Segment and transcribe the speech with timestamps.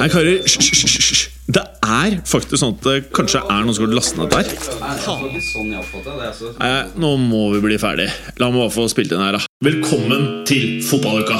[0.00, 1.26] Nei, karer, hysj.
[1.52, 4.46] Det er faktisk sånn at det kanskje er noen som har lastet ned der.
[6.56, 8.06] Nei, nå må vi bli ferdig.
[8.40, 9.44] La meg bare få spilt inn her, da.
[9.60, 11.36] Velkommen til fotballuka!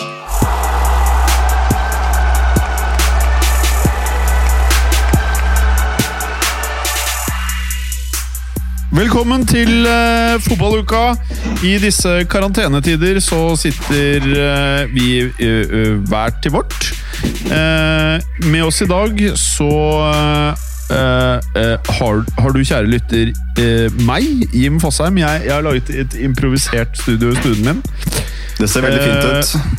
[8.93, 11.15] Velkommen til uh, fotballuka.
[11.65, 16.91] I disse karantenetider så sitter uh, vi uh, hver til vårt.
[17.49, 19.71] Eh, med oss i dag så
[20.91, 23.31] eh, eh, har, har du, kjære lytter,
[23.63, 25.19] eh, meg, Jim Fosheim.
[25.19, 27.85] Jeg, jeg har laget et improvisert studio i stuen min.
[28.61, 29.79] Det ser veldig fint ut.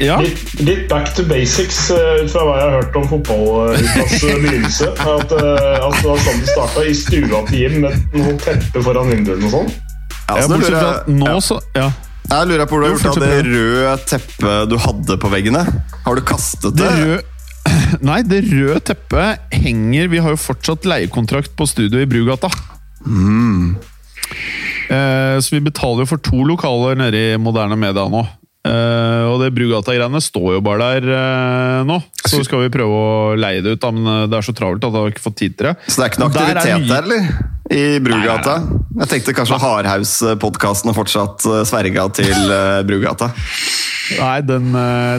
[0.00, 4.88] Ja, Litt, litt back to basics ut fra hva jeg har hørt om fotballukas begynnelse.
[4.96, 9.12] At, at det var sånn det starta, i stua til Jim med noe teppe foran
[9.12, 9.74] vinduet og sånn.
[10.30, 11.42] Ja, ja bortsett fra at nå ja.
[11.44, 11.90] så ja.
[12.30, 15.64] Jeg lurer på hvor du har gjort av det røde teppet du hadde på veggene.
[16.04, 16.86] Har du kastet det?
[16.86, 17.26] Det røde
[18.08, 22.48] Nei, det røde teppet henger Vi har jo fortsatt leiekontrakt på studio i Brugata.
[24.90, 28.24] Eh, så vi betaler jo for to lokaler nede i Moderne Media nå.
[28.60, 31.96] Eh, og det Brugata-greiene står jo bare der uh, nå.
[32.28, 34.84] Så skal vi prøve å leie det ut, da, men eh, det er så travelt
[34.84, 35.72] at jeg har ikke fått tid til det.
[35.86, 37.30] Så det er ikke noe Der er mye- der, eller?
[37.70, 38.56] I Brugata?
[39.00, 43.30] Jeg tenkte kanskje Hardhaus-podkasten fortsatt sverga til uh, Brugata.
[44.10, 44.74] Nei, den,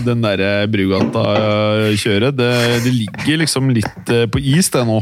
[0.05, 2.53] den derre Brugata-kjøret, det,
[2.85, 4.99] det ligger liksom litt på is, det nå.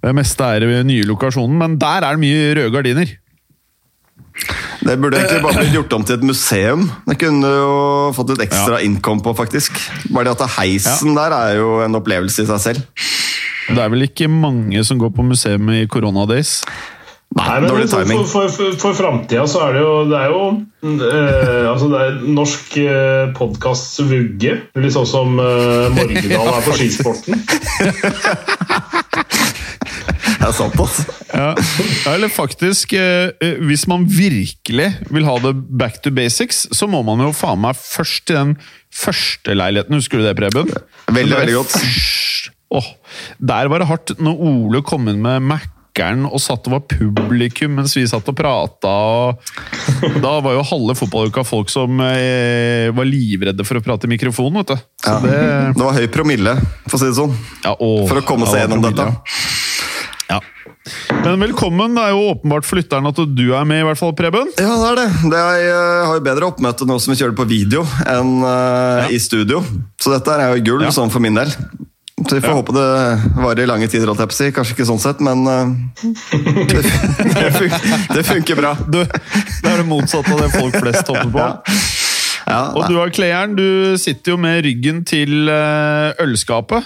[0.00, 3.12] Det meste er den nye lokasjonen, men der er det mye røde gardiner.
[4.80, 6.86] Det burde egentlig bare blitt gjort om til et museum.
[7.06, 7.74] Det kunne jo
[8.16, 9.76] fått et ekstra income på, faktisk.
[10.14, 11.18] Bare det at heisen ja.
[11.18, 12.86] der er jo en opplevelse i seg selv.
[13.70, 16.60] Det er vel ikke mange som går på museum i koronadays?
[17.30, 18.24] Nei, men Dårlig for, timing.
[18.26, 20.40] for, for, for framtida så er det jo Det er jo
[21.06, 24.56] eh, altså det er norsk eh, podkasts vugge.
[24.82, 27.38] Litt sånn som eh, Morgendal er for skisporten.
[30.60, 31.06] Er altså.
[31.40, 31.54] Ja,
[32.12, 37.02] eller faktisk, eh, eh, hvis man virkelig vil ha det back to basics, så må
[37.06, 38.54] man jo faen meg først til den
[38.90, 39.94] første leiligheten.
[40.00, 40.70] Husker du det, Preben?
[41.10, 41.76] Veldig, veldig godt.
[41.78, 42.86] først- Åh,
[43.42, 45.66] der var det hardt når Ole kom inn med Mac
[46.00, 48.88] og satt og var publikum mens vi satt og prata.
[50.06, 54.12] Og da var jo halve fotballuka folk som eh, var livredde for å prate i
[54.14, 54.86] mikrofonen, vet du.
[55.04, 55.18] Ja.
[55.20, 55.40] det,
[55.76, 56.54] Det var høy promille,
[56.86, 57.34] for å si det sånn.
[57.66, 59.68] ja, å, For å komme seg gjennom promille, dette.
[60.30, 60.38] Ja.
[61.24, 61.94] Men velkommen.
[61.98, 64.50] Det er jo åpenbart for lytteren at du er med, i hvert fall, Preben.
[64.60, 65.06] Ja, det er det.
[65.32, 69.10] det er, jeg har jo bedre oppmøte nå som vi kjører på video, enn eh,
[69.16, 69.62] i studio.
[70.00, 70.92] Så dette er jo gull Ja.
[70.94, 71.50] sånn for min del.
[72.20, 72.58] Så vi får Ja.
[72.60, 72.86] håpe det
[73.40, 74.48] varer i lange tider, holdt jeg på å si.
[74.54, 75.72] Kanskje ikke sånn sett, men uh,
[76.70, 78.74] det, det, funker, det funker bra.
[78.86, 81.48] Du, det er det motsatte av det folk flest håper på.
[82.50, 86.82] Ja, Og du har Kleeren, du sitter jo med ryggen til eh, ølskapet.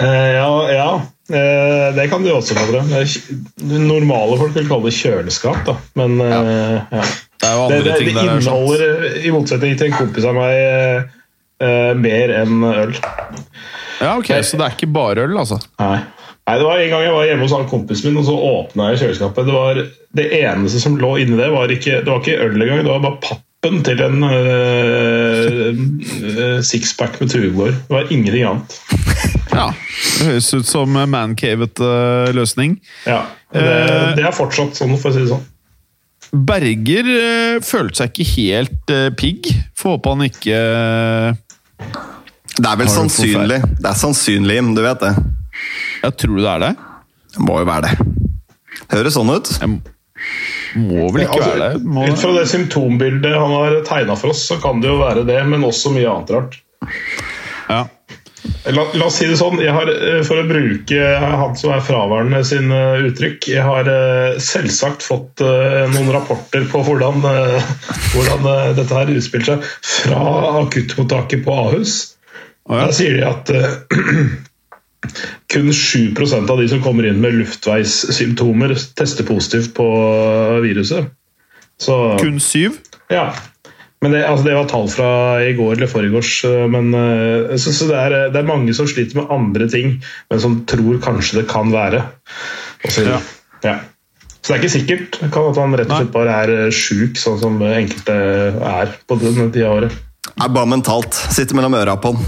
[0.00, 0.86] Uh, ja, ja.
[1.32, 3.02] Eh, det kan du også kalle det.
[3.02, 5.76] Eh, Normale folk vil kalle det kjøleskap, da.
[5.98, 6.40] Men ja.
[6.92, 7.04] ja.
[7.42, 8.28] Det er jo andre det, ting det der.
[8.28, 11.22] er inneholder, i motsetning til en kompis av meg, eh,
[11.66, 12.92] eh, mer enn øl.
[14.02, 15.58] Ja, ok, Så det er ikke bare øl, altså?
[15.82, 15.96] Nei.
[16.42, 18.88] Nei, det var En gang jeg var hjemme hos han kompisen min, og så åpna
[18.92, 19.46] jeg kjøleskapet.
[19.46, 19.82] Det var
[20.18, 22.82] det eneste som lå inni det, var ikke, det var ikke øl engang.
[22.82, 25.76] Det var bare pappen til en uh,
[26.66, 27.70] sixpack med Tuborg.
[27.70, 28.72] Det var ingenting annet.
[29.52, 29.66] Ja.
[30.16, 31.84] Det høres ut som mancavete
[32.32, 32.78] løsning.
[33.04, 33.18] Ja,
[33.52, 33.60] det,
[34.16, 35.42] det er fortsatt sånn, for å si det sånn.
[36.48, 39.50] Berger uh, følte seg ikke helt uh, pigg.
[39.76, 40.56] Får håpe han ikke
[42.56, 43.60] Det er vel sannsynlig.
[43.76, 44.72] Det er sannsynlig, Jim.
[44.78, 45.12] Du vet det.
[46.06, 46.72] Jeg tror det er det?
[47.36, 47.94] Det må jo være det.
[48.96, 49.52] Høres sånn ut.
[49.60, 49.68] Jeg
[50.78, 51.82] må vel ikke Altså, være det?
[51.84, 52.06] Må...
[52.08, 55.40] Ut fra det symptombildet han har tegna for oss, så kan det jo være det,
[55.48, 56.60] men også mye annet rart.
[57.68, 57.84] Ja.
[58.74, 61.82] La, la oss si det sånn, jeg har, eh, For å bruke han som er
[61.86, 68.48] fraværende sin eh, uttrykk Jeg har eh, selvsagt fått noen rapporter på hvordan, hvordan
[68.78, 70.22] dette her utspiller seg fra
[70.62, 71.94] akuttmottaket på Ahus.
[72.66, 72.86] Oh, ja.
[72.86, 73.52] Der sier de at
[75.52, 79.86] kun 7% av de som kommer inn med luftveissymptomer, tester positivt på
[80.62, 81.10] viruset.
[81.82, 82.70] Så, Kun 7?
[83.10, 83.32] ja.
[84.02, 85.08] Men det, altså det var tall fra
[85.46, 86.44] i går eller foregårs.
[86.44, 89.92] øh, Men, øh, så, så det, er, det er mange som sliter med andre ting,
[90.30, 92.00] men som tror kanskje det kan være.
[92.88, 93.20] Så, Ja.
[93.62, 93.76] ja.
[94.42, 95.18] så det er ikke sikkert.
[95.20, 98.16] Det kan at man rett og slett bare er sjuk, sånn som enkelte
[98.58, 99.94] er på denne tida av året.
[100.32, 101.14] Det er bare mentalt.
[101.14, 102.26] Sitter mellom øra på den.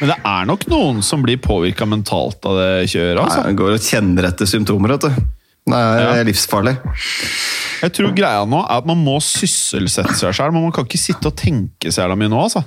[0.00, 3.20] Men det er nok noen som blir påvirka mentalt av det kjøret.
[3.22, 3.44] altså.
[3.44, 5.08] Nei, Går og kjenner etter symptomer, vet du.
[5.68, 6.24] Det er Ja.
[6.24, 6.76] livsfarlig.
[7.82, 10.98] Jeg tror greia nå er at man må sysselsette seg selv, men man kan ikke
[10.98, 12.40] sitte og tenke så jævla mye nå.
[12.42, 12.64] altså.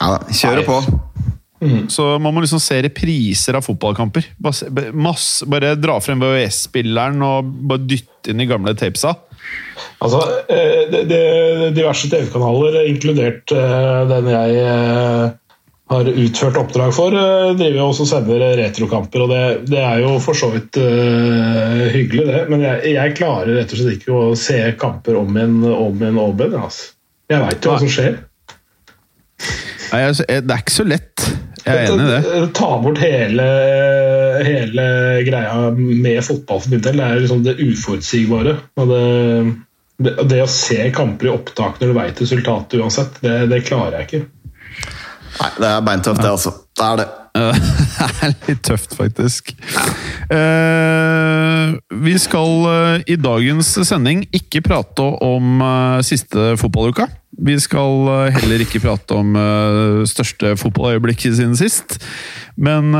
[0.00, 0.66] Ja, kjøre kjører Mm.
[0.66, 1.90] på.
[1.90, 4.24] Så man må liksom se repriser av fotballkamper.
[4.38, 9.14] Bare, se- masse, bare dra frem VHS-spilleren og bare dytte inn de gamle tapesa.
[10.02, 10.20] Altså,
[10.50, 15.30] eh, det, det, diverse TV-kanaler, inkludert eh, den jeg eh,
[15.86, 19.22] har utført oppdrag for, eh, driver jo også og sender retrokamper.
[19.22, 22.40] og det, det er jo for så vidt uh, hyggelig, det.
[22.50, 26.18] Men jeg, jeg klarer rett og slett ikke å se kamper om en om en
[26.18, 26.92] om altså.
[27.30, 28.18] Jeg veit jo hva som skjer.
[29.92, 31.26] Nei, altså, Det er ikke så lett.
[31.66, 32.42] Jeg er enig i det.
[32.54, 33.46] Ta bort hele,
[34.46, 34.84] hele
[35.26, 36.98] greia med fotball for min del.
[36.98, 38.54] Det er liksom det uforutsigbare.
[38.78, 39.02] Og det,
[40.06, 43.98] det, det å se kamper i opptak når du veit resultatet uansett, det, det klarer
[43.98, 44.22] jeg ikke.
[45.36, 46.52] Nei, det er beintøft, det, altså.
[46.76, 47.06] Det er det.
[47.36, 49.52] Det er litt tøft, faktisk.
[50.32, 57.08] Eh, vi skal eh, i dagens sending ikke prate om eh, siste fotballuka.
[57.36, 59.34] Vi skal heller ikke prate om
[60.08, 61.98] største fotballøyeblikket siden sist.
[62.56, 62.96] Men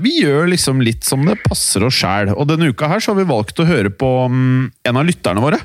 [0.00, 2.30] vi gjør liksom litt som det passer oss sjæl.
[2.32, 5.44] Og denne uka her så har vi valgt å høre på mm, en av lytterne
[5.44, 5.60] våre.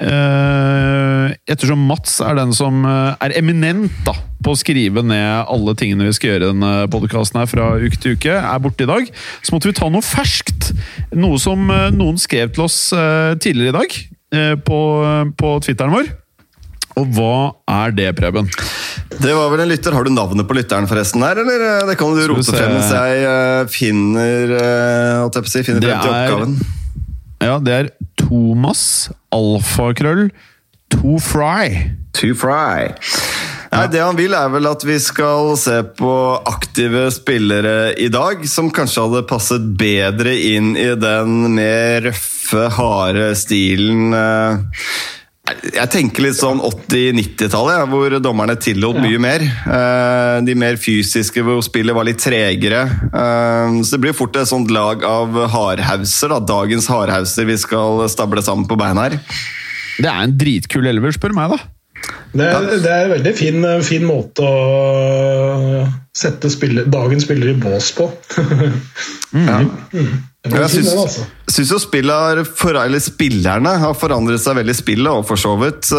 [0.00, 5.74] Eh, ettersom Mats er den som eh, er eminent da, på å skrive ned alle
[5.76, 9.10] tingene vi skal gjøre i denne podkasten fra uke til uke, er borte i dag,
[9.44, 10.70] så måtte vi ta noe ferskt.
[11.12, 14.00] Noe som eh, noen skrev til oss eh, tidligere i dag
[14.40, 14.80] eh, på,
[15.36, 16.10] på Twitteren vår.
[17.00, 17.34] Og hva
[17.70, 18.48] er det, Preben?
[19.20, 19.94] Det var vel en lytter.
[19.94, 21.62] Har du navnet på lytteren forresten her, eller?
[21.68, 26.04] eh, Det kan du rote frem mens jeg eh, finner eh, jeg si, finner frem
[26.04, 26.60] til oppgaven.
[27.40, 27.90] Ja, det er
[28.20, 30.28] Thomas Alfakrøll
[30.90, 31.70] To Fry.
[32.18, 32.90] To fry.
[33.70, 36.14] Nei, Det han vil, er vel at vi skal se på
[36.50, 43.30] aktive spillere i dag, som kanskje hadde passet bedre inn i den mer røffe, harde
[43.38, 44.82] stilen eh,
[45.74, 49.42] Jeg tenker litt sånn 80-90-tallet, ja, hvor dommerne tillot mye mer.
[49.46, 52.82] Eh, De mer fysiske, hvor spillet var litt tregere.
[53.10, 56.40] Eh, Så det blir fort et sånt lag av hardhauser, da.
[56.40, 59.18] dagens hardhauser vi skal stable sammen på beina her.
[60.00, 61.58] Det er en dritkul elver, spør meg, da.
[62.32, 65.86] Det er, det er en veldig fin, fin måte å
[66.16, 68.10] sette spiller, dagens spillere i bås på.
[69.30, 69.60] Ja.
[69.92, 71.24] Det var Jeg syns, altså.
[71.52, 75.90] syns jo spiller, for, eller spillerne har forandret seg veldig, spillet og for så vidt.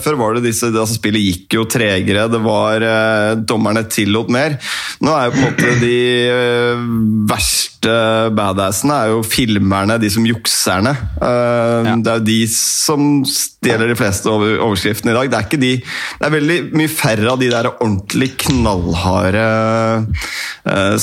[0.00, 4.56] Før var det disse, altså Spillet gikk jo tregere, det var eh, dommerne tillot mer.
[5.04, 5.98] Nå er jo på en måte de
[6.32, 6.86] eh,
[7.28, 7.92] verste
[8.32, 10.96] badassene er jo filmerne, de som jukserne.
[11.20, 15.28] Eh, Det er jo de som stjeler de fleste over, overskriftene i dag.
[15.28, 19.46] Det er ikke de Det er veldig mye færre av de der ordentlig knallharde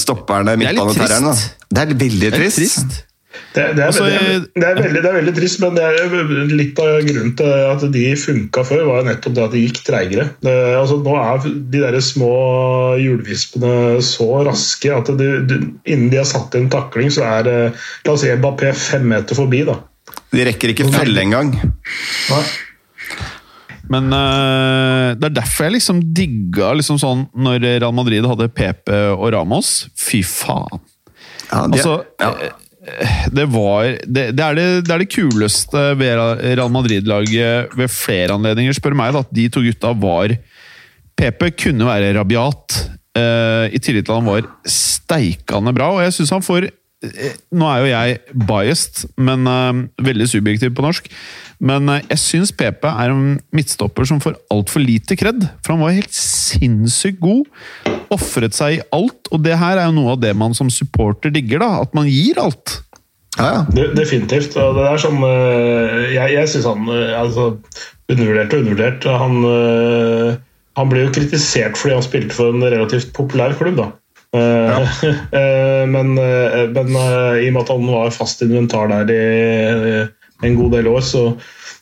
[0.02, 1.38] stopperne, stopperne,
[1.72, 2.60] Det er veldig trist.
[2.60, 3.00] Det er trist.
[3.52, 6.54] Det, det, er Altså, veldig, det, er veldig, det er veldig trist, men det er
[6.56, 9.80] litt av grunnen til at de funka før, var jo nettopp det at de gikk
[9.88, 10.26] treigere.
[10.44, 12.32] Det, altså, nå er de der små
[13.00, 13.74] hjulvispene
[14.08, 18.24] så raske at det, det, innen de har satt en takling, så er La oss
[18.24, 19.80] si Mbappé fem meter forbi, da.
[20.32, 21.56] De rekker ikke felle engang.
[21.56, 22.44] Nei.
[23.92, 28.94] Men uh, det er derfor jeg liksom digga liksom sånn når Real Madrid hadde PP
[29.18, 29.74] og Ramos.
[30.00, 30.80] Fy faen.
[31.52, 32.32] Ja, de, Altså, ja.
[32.42, 37.92] eh, det var det, det, er det, det er det kuleste ved Real Madrid-laget ved
[37.94, 39.14] flere anledninger, spør meg.
[39.16, 40.36] Da, at de to gutta var
[41.20, 42.80] PP kunne være rabiat,
[43.20, 45.92] eh, i tillegg til at han var steikende bra.
[45.98, 50.84] Og jeg syns han får Nå er jo jeg biased, men uh, veldig subjektiv på
[50.86, 51.08] norsk.
[51.58, 55.48] Men uh, jeg syns PP er en midtstopper som får altfor lite kred.
[55.66, 57.50] For han var helt sinnssykt god.
[58.14, 59.32] Ofret seg i alt.
[59.34, 61.64] Og det her er jo noe av det man som supporter digger.
[61.66, 62.78] da, At man gir alt.
[63.40, 63.64] ja, ja.
[63.74, 64.54] De, definitivt.
[64.62, 66.86] Og det er sånn uh, Jeg, jeg syns han
[67.18, 67.56] altså,
[68.12, 69.06] Undervurdert og undervurdert.
[69.08, 70.38] Han,
[70.76, 73.86] han ble jo kritisert fordi han spilte for en relativt populær klubb, da.
[74.32, 74.92] Eh,
[75.40, 80.56] eh, men eh, men i og med at han var fast inventar der i en
[80.58, 81.26] god del år, så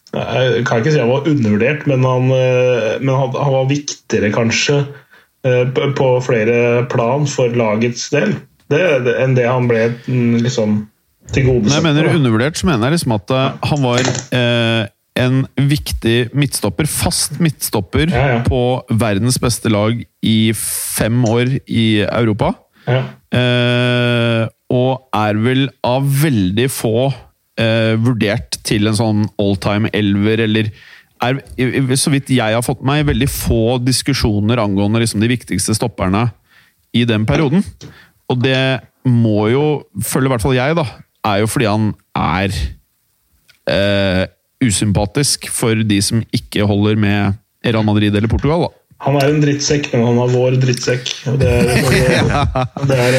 [0.10, 4.79] jeg kan ikke si han var undervurdert, men han, men han, han var viktigere kanskje
[5.96, 8.34] på- flere plan for lagets del
[8.74, 12.98] det, det, enn det han ble til gode Når jeg mener undervurdert, så mener jeg
[12.98, 13.36] liksom at
[13.70, 18.41] han var eh, en viktig midtstopper, fast midtstopper, Ja, ja.
[18.47, 22.53] på verdens beste lag i fem år i Europa.
[22.88, 23.03] Ja.
[23.35, 27.09] Eh, og er vel av veldig få
[27.59, 30.71] eh, vurdert til en sånn alltime elver, eller
[31.19, 31.41] er,
[31.99, 36.29] så vidt jeg har fått med meg, veldig få diskusjoner angående liksom, de viktigste stopperne
[36.95, 37.65] i den perioden.
[38.29, 39.63] Og det må jo,
[40.05, 40.85] føler i hvert fall jeg, da,
[41.27, 42.55] er jo fordi han er
[43.69, 44.25] eh,
[44.63, 48.67] usympatisk for de som ikke holder med Real Madrid eller Portugal.
[48.67, 48.75] da.
[49.05, 51.07] Han er en drittsekk, men han er vår drittsekk.
[51.39, 53.13] Det, er, det, er, det, er,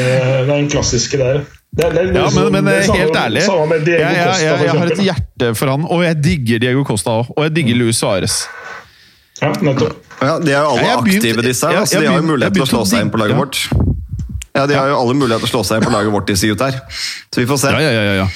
[0.44, 1.40] det er en klassiske der.
[1.70, 4.02] Det, er- det, er Ja, men, men det er helt samme- ærlig, Samme med Diego
[4.02, 7.14] jeg, jeg, Costa, jeg, jeg har et hjerte for han, og jeg digger Diego Costa
[7.22, 7.30] òg.
[7.36, 8.36] Og jeg digger Luis Suárez.
[9.40, 9.96] Ja, nettopp.
[10.20, 11.78] Ja, De er jo alle Ja, begynt- aktive, disse her.
[11.78, 13.40] jeg- så de har jo mulighet til å slå seg inn på laget ja.
[13.40, 13.62] vårt.
[14.56, 16.52] Ja, De har jo alle muligheter til å slå seg inn på laget vårt, i
[16.52, 16.80] gutta her.
[17.30, 17.74] Så vi får se.
[17.76, 18.28] Ja, ja, ja.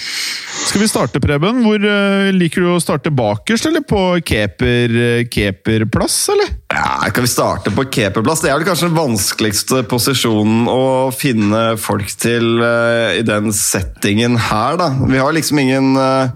[0.65, 1.59] Skal vi starte, Preben?
[1.65, 6.55] Hvor uh, Liker du å starte bakerst, eller på keeper, eh, keeperplass, eller?
[6.73, 8.45] Ja, Kan vi starte på keeperplass?
[8.45, 14.39] Det er vel kanskje den vanskeligste posisjonen å finne folk til uh, i den settingen
[14.49, 14.89] her, da.
[15.11, 16.33] Vi har liksom ingen uh,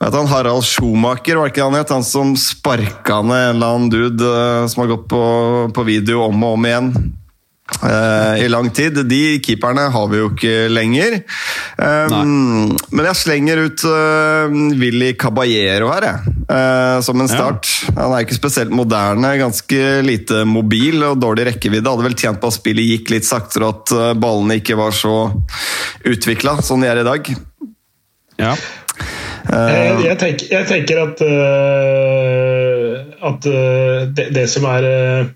[0.00, 0.30] vet han?
[0.30, 1.92] Harald Schumacher, var det ikke han het?
[1.92, 5.22] Han som sparka ned en eller annen dude uh, som har gått på,
[5.74, 6.92] på video om og om igjen.
[7.82, 8.98] Eh, I lang tid.
[9.08, 11.18] De keeperne har vi jo ikke lenger.
[11.76, 16.34] Um, men jeg slenger ut uh, Willy Caballero her, jeg.
[16.46, 17.68] Uh, som en start.
[17.96, 21.90] Han er ikke spesielt moderne, ganske lite mobil og dårlig rekkevidde.
[21.90, 24.94] Hadde vel tjent på at spillet gikk litt saktere, og at uh, ballene ikke var
[24.96, 25.16] så
[26.06, 27.32] utvikla som de er i dag.
[28.40, 28.54] Ja.
[29.46, 32.92] Jeg, jeg, tenker, jeg tenker at, øh,
[33.30, 34.86] at øh, det, det som er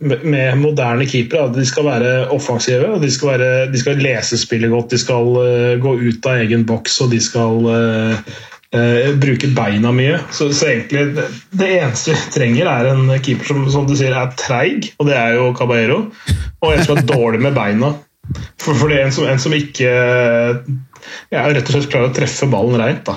[0.03, 2.99] med- moderne keepere, at de skal være offensive.
[3.03, 7.01] De skal, være, de skal lese spillet godt, de skal gå ut av egen boks
[7.07, 7.71] og de skal
[8.71, 10.21] Uh, bruke beina mye.
[10.31, 11.25] Så, så egentlig det,
[11.59, 15.17] det eneste vi trenger, er en keeper som, som du sier er treig, og det
[15.19, 15.97] er jo Caballero.
[16.63, 17.91] Og en som er dårlig med beina.
[18.63, 22.15] For, for det er en som, en som ikke ja, rett og slett klarer å
[22.15, 23.03] treffe ballen reint.
[23.11, 23.17] da.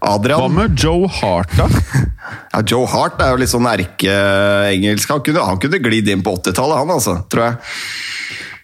[0.00, 1.66] Hva med Joe Hart, da?
[2.54, 5.10] ja, Joe Hart er jo litt sånn erkeengelsk.
[5.14, 7.58] Han, kunne- han kunne glidd inn på 80-tallet, han altså, tror jeg.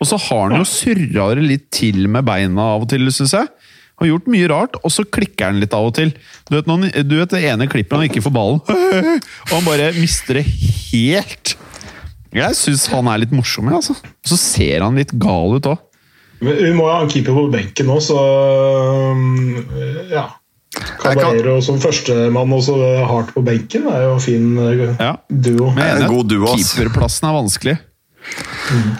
[0.00, 3.34] Og så har han jo surra det litt til med beina av og til, syns
[3.36, 3.50] jeg.
[4.00, 6.14] Har gjort mye rart, og så klikker han litt av og til.
[6.48, 8.62] Du vet, noen, du vet det ene klippet han ikke får ballen,
[9.50, 11.52] og han bare mister det helt.
[12.32, 13.98] Jeg syns han er litt morsom, jeg, altså.
[14.24, 15.82] Så ser han litt gal ut òg.
[16.40, 18.16] Vi må jo ha en keeper på benken nå, så
[19.12, 19.58] um,
[20.08, 20.22] ja.
[21.00, 22.74] Caballero som førstemann og så
[23.06, 25.14] hardt på benken er jo en fin uh, Ja.
[25.28, 25.70] duo.
[25.74, 26.74] Men jeg er En enig god duo, ass.
[26.74, 27.78] keeperplassen er vanskelig.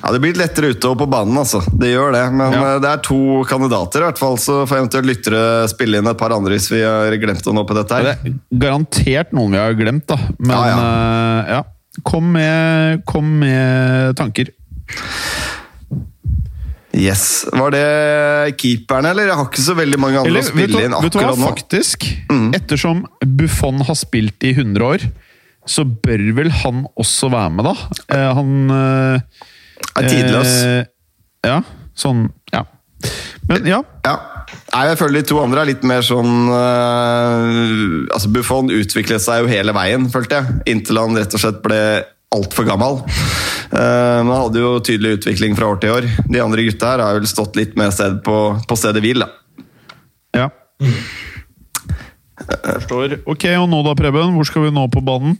[0.02, 1.60] Ja, Det blir litt lettere ute og på banen, altså.
[1.78, 2.22] Det gjør det.
[2.32, 2.62] Men Ja.
[2.74, 4.36] eh, det er to kandidater, i hvert fall.
[4.40, 7.66] Så får eventuelt lyttere spille inn et par andre hvis vi har glemt å nå
[7.68, 10.16] på dette Det er garantert noen vi har glemt, da.
[10.38, 11.62] Men Ja, eh, ja.
[12.06, 14.48] Kom, med, kom med tanker.
[16.96, 17.44] Yes.
[17.54, 17.82] Var det
[18.58, 19.28] keeperne, eller?
[19.30, 21.28] Jeg har ikke så veldig mange andre Eller, å vet, spille inn vet du hva,
[21.28, 21.50] akkurat nå.
[21.52, 22.06] faktisk?
[22.58, 23.04] Ettersom
[23.38, 25.04] Buffon har spilt i 100 år,
[25.70, 27.74] så bør vel han også være med, da?
[28.16, 29.46] Eh, han eh,
[30.00, 30.56] Er tidløs.
[30.66, 30.84] eh,
[31.46, 31.60] ja,
[31.94, 32.64] sånn Ja.
[33.48, 33.78] Men ja.
[34.04, 34.16] Ja.
[34.74, 39.44] Nei, jeg føler de to andre er litt mer sånn øh, Altså, Buffon utviklet seg
[39.44, 40.58] jo hele veien, følte jeg.
[40.74, 41.78] Inntil han rett og slett ble
[42.34, 43.00] altfor gammel.
[43.70, 46.08] Uh, men hadde jo tydelig utvikling fra år til år.
[46.26, 49.30] De andre gutta her har vel stått litt mer sted på, på stedet hvil, da.
[50.42, 50.48] ja.
[52.40, 53.20] Forstår.
[53.30, 54.34] Ok, og nå da, Preben?
[54.34, 55.38] Hvor skal vi nå på banen?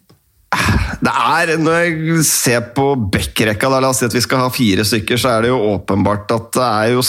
[1.01, 4.85] Det er, Når jeg ser på backrekka, la oss si at vi skal ha fire
[4.87, 7.05] stykker, så er det jo åpenbart at det er jo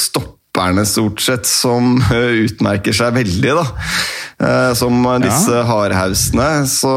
[0.52, 3.66] stopperne stort sett som øh, utmerker seg veldig, da.
[4.42, 6.66] Eh, Som disse hardhausene.
[6.68, 6.92] Så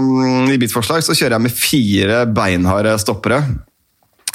[0.00, 3.42] mm, i mitt forslag så kjører jeg med fire beinharde stoppere.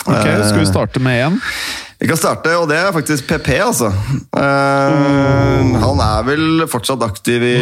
[0.07, 1.38] Ok, Skal vi starte med én?
[1.97, 3.88] Vi kan starte, og det er faktisk PP, altså.
[4.38, 5.71] Mm.
[5.81, 7.55] han er vel fortsatt aktiv i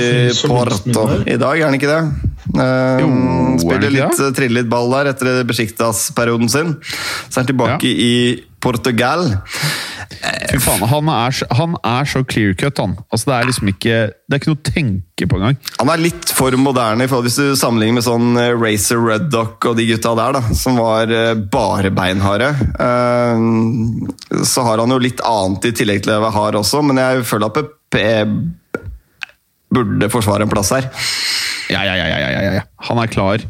[0.43, 2.01] Porto i dag, er han ikke det?
[2.59, 6.75] Eh, Jo, er spiller litt, triller litt ball der etter Besjiktas-perioden sin.
[6.83, 8.11] Så er han tilbake i
[8.65, 9.27] Portugal.
[10.49, 12.95] Fy faen, han er, han er så clear cut, han.
[13.13, 15.57] Altså, det er liksom ikke Det er ikke noe å tenke på engang.
[15.79, 19.87] Han er litt for moderne hvis du sammenligner med sånn eh, Racer Ruddock og de
[19.91, 22.51] gutta der, da, som var eh, bare beinharde.
[22.81, 27.01] Eh, Så har han jo litt annet i tillegg til å være hard også, men
[27.01, 28.01] jeg føler at PP
[29.75, 30.87] burde forsvare en plass her.
[31.73, 32.63] Ja, ja, ja, ja, ja, ja, ja.
[32.89, 33.43] Han er klar.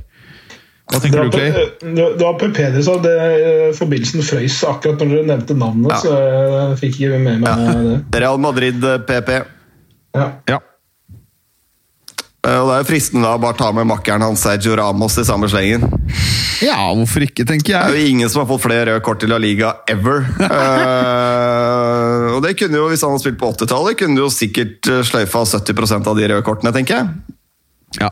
[0.85, 1.49] Hva Det tenker var, du, Clay?
[1.81, 2.93] Det det var PP du sa.
[3.01, 3.15] Det,
[3.79, 5.97] forbindelsen frøys akkurat når dere nevnte navnet, Ja.
[6.03, 8.19] så jeg fikk ikke med meg det.
[8.21, 9.31] Real Madrid eh, PP.
[10.15, 10.27] Ja.
[10.51, 10.59] Ja.
[12.45, 15.17] Eh, Og Det er jo fristende da å bare ta med makkeren hans Sergio Ramos
[15.17, 15.87] i samme slengen.
[16.61, 17.81] ja, hvorfor ikke, tenker jeg.
[17.89, 20.21] Det er jo ingen som har fått flere røde kort i La Liga ever.
[20.37, 24.85] uh, og det kunne jo, Hvis han hadde spilt på 80-tallet, kunne du jo sikkert
[25.09, 27.07] sløyfa 70% av de røde kortene, tenker jeg.
[28.05, 28.09] Ja.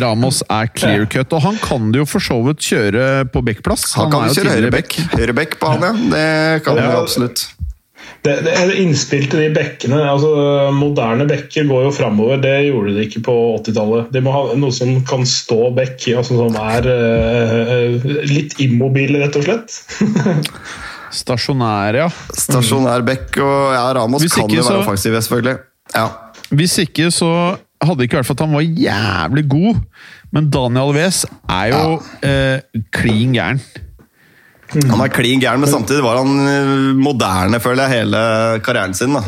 [0.00, 3.90] Ramos er clear cut, og han kan jo for så vidt kjøre på backplass.
[3.98, 4.94] Han kan jo jo kjøre høyreback.
[5.16, 5.92] Høyreback på han, ja.
[6.14, 7.00] Det kan han Ja.
[7.02, 7.48] absolutt.
[8.22, 10.28] Det, det er Innspill til de bekkene altså
[10.74, 12.38] Moderne bekker går jo framover.
[12.42, 14.12] Det gjorde de ikke på 80-tallet.
[14.14, 19.38] De må ha noe som kan stå bekk, altså som er uh, litt immobil, rett
[19.40, 19.74] og slett.
[21.22, 22.06] Stasjonær, ja.
[22.38, 25.58] Stasjonær bekk og ja, Ramos kan jo være så- offensiv, selvfølgelig.
[25.94, 26.06] Ja.
[26.52, 27.32] Hvis ikke så
[27.88, 29.80] hadde ikke vært for at han var jævlig god.
[30.32, 32.60] Men Daniel Alves er jo eh,
[32.94, 33.60] klin gæren.
[34.72, 38.22] Han er klin gæren, men samtidig var han eh, moderne, føler jeg, hele
[38.64, 39.12] karrieren sin.
[39.18, 39.20] da.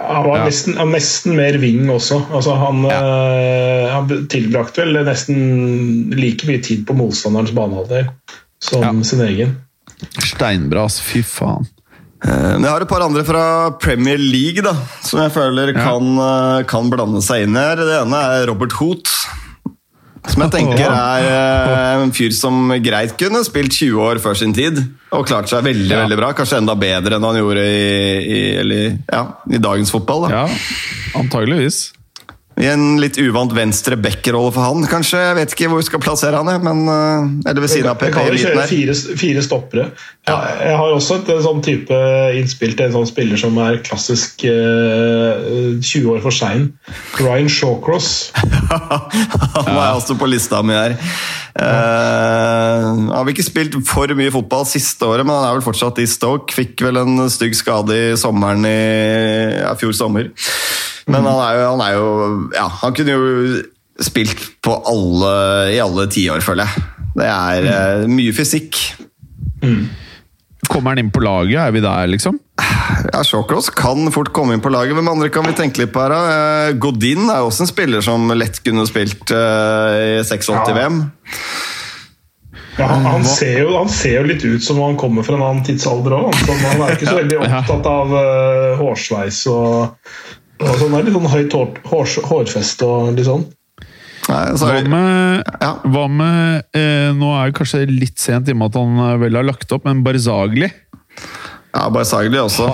[0.00, 0.44] Han var Ja.
[0.48, 2.20] nesten, han nesten mer wing også.
[2.36, 8.10] Altså han, eh, han tilbrakte vel nesten like mye tid på motstanderens banehalvdel
[8.60, 8.92] som Ja.
[9.04, 9.56] sin egen.
[10.18, 11.00] Steinbra, ass.
[11.00, 11.66] Fy faen.
[12.20, 13.42] Eh, Men jeg har et par andre fra
[13.80, 14.74] Premier League da,
[15.06, 17.76] som jeg føler kan, eh, kan blande seg inn her.
[17.80, 19.08] Det ene er Robert Hoot.
[20.28, 24.52] Som jeg tenker er eh, en fyr som greit kunne spilt 20 år før sin
[24.52, 24.82] tid.
[25.16, 26.02] Og klart seg veldig Ja.
[26.04, 26.32] veldig bra.
[26.36, 30.28] Kanskje enda bedre enn han gjorde i, i, eller, ja, i dagens fotball.
[30.28, 30.42] Da.
[30.44, 30.58] Ja,
[31.22, 31.92] antageligvis.
[32.60, 35.20] I en litt uvant venstre back-rolle for han, kanskje.
[35.22, 36.50] Jeg vet ikke hvor vi skal plassere han.
[36.64, 39.86] Men, eh, eller ved siden av PP kan jo kjøre fire, fire stoppere.
[40.28, 42.00] Jeg, jeg har også et en sånn type
[42.36, 46.68] innspill til en sånn spiller som er klassisk uh, 20 år for sein.
[47.16, 48.10] Ryan Shawcross.
[49.56, 50.98] Han er også på lista mi her.
[51.56, 55.98] Uh, har vi ikke spilt for mye fotball siste året, men han er vel fortsatt
[56.00, 56.54] i Stoke.
[56.54, 58.76] Fikk vel en stygg skade i sommeren i
[59.58, 60.30] ja, fjor sommer.
[61.08, 62.08] Men han er jo, han er jo
[62.56, 63.60] Ja, han kunne jo
[64.00, 65.32] spilt på alle,
[65.74, 66.84] i alle tiår, føler jeg.
[67.20, 68.14] Det er mm.
[68.16, 68.78] mye fysikk.
[70.70, 71.58] Kommer han inn på laget?
[71.60, 72.38] Er vi der, liksom?
[73.12, 74.94] Ja, Shawcross kan fort komme inn på laget.
[74.96, 76.14] Hvem andre kan vi tenke litt på her?
[76.14, 76.20] da?
[76.68, 81.02] Eh, Godin er jo også en spiller som lett kunne spilt uh, i 86-VM.
[82.78, 85.44] Ja, han, han, ser jo, han ser jo litt ut som han kommer fra en
[85.44, 86.30] annen tidsalder òg.
[86.48, 90.06] Han er ikke så veldig opptatt av uh, hårsveis og,
[90.60, 90.94] og sånn.
[90.98, 93.46] Er litt sånn høyt hår, hår, hårfeste og litt sånn.
[94.30, 95.70] Nei, Hva er med, Ja.
[95.90, 99.16] hva med eh, Nå er det kanskje litt sent i og med at han eh,
[99.24, 102.68] vel har lagt opp, men Barzagli ja, Barzagli også.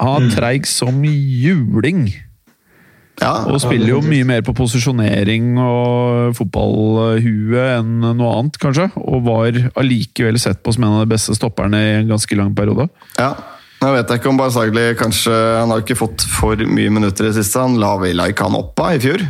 [0.00, 2.06] Han er treig som juling.
[3.22, 8.88] Ja, Og spiller jo mye mer på posisjonering og fotballhue enn noe annet, kanskje.
[8.98, 12.50] Og var allikevel sett på som en av de beste stopperne i en ganske lang
[12.56, 12.88] periode.
[13.20, 13.32] Ja.
[13.82, 17.32] Nå vet jeg ikke om Barzagli kanskje Han har ikke fått for mye minutter i
[17.32, 17.58] det siste.
[17.64, 19.24] Han la vel ikke han opp av i fjor.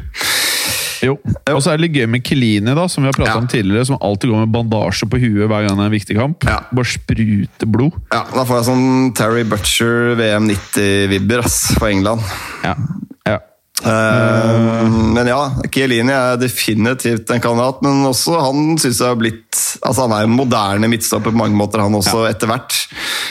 [1.02, 1.16] Jo.
[1.50, 3.40] Og så er det litt gøy med Kelini, da, som vi har pratet Ja.
[3.40, 6.14] om tidligere, som alltid går med bandasje på huet hver gang det er en viktig
[6.18, 6.44] kamp.
[6.46, 6.60] Ja.
[6.70, 7.96] Bare spruter blod.
[8.12, 11.42] Ja, Da får jeg sånn Terry Butcher VM 90-vibber
[11.78, 12.22] for England.
[12.62, 12.76] Ja.
[13.84, 13.92] Ja.
[13.92, 15.40] Eh, men ja,
[15.72, 19.40] Chiellini er definitivt en kandidat, men også han syns jeg har blitt
[19.82, 22.76] Altså Han er en moderne midtstopper på mange måter, han også, etter hvert.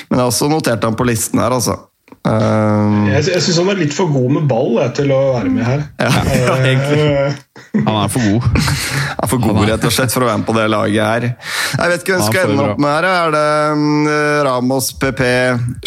[0.10, 1.78] Men jeg har også notert han på listen her, altså.
[2.22, 5.54] Um, Jeg, jeg syns han er litt for god med ball jeg, til å være
[5.54, 5.86] med her.
[6.02, 6.10] ja,
[6.42, 7.06] ja, egentlig.
[7.08, 7.40] Eh,
[7.86, 8.60] Han er for god.
[9.24, 11.30] er for god rett og slett for å være med på det laget her.
[11.78, 13.10] Jeg vet ikke hvem skal ende opp med her.
[13.14, 15.24] Er det Ramos, PP,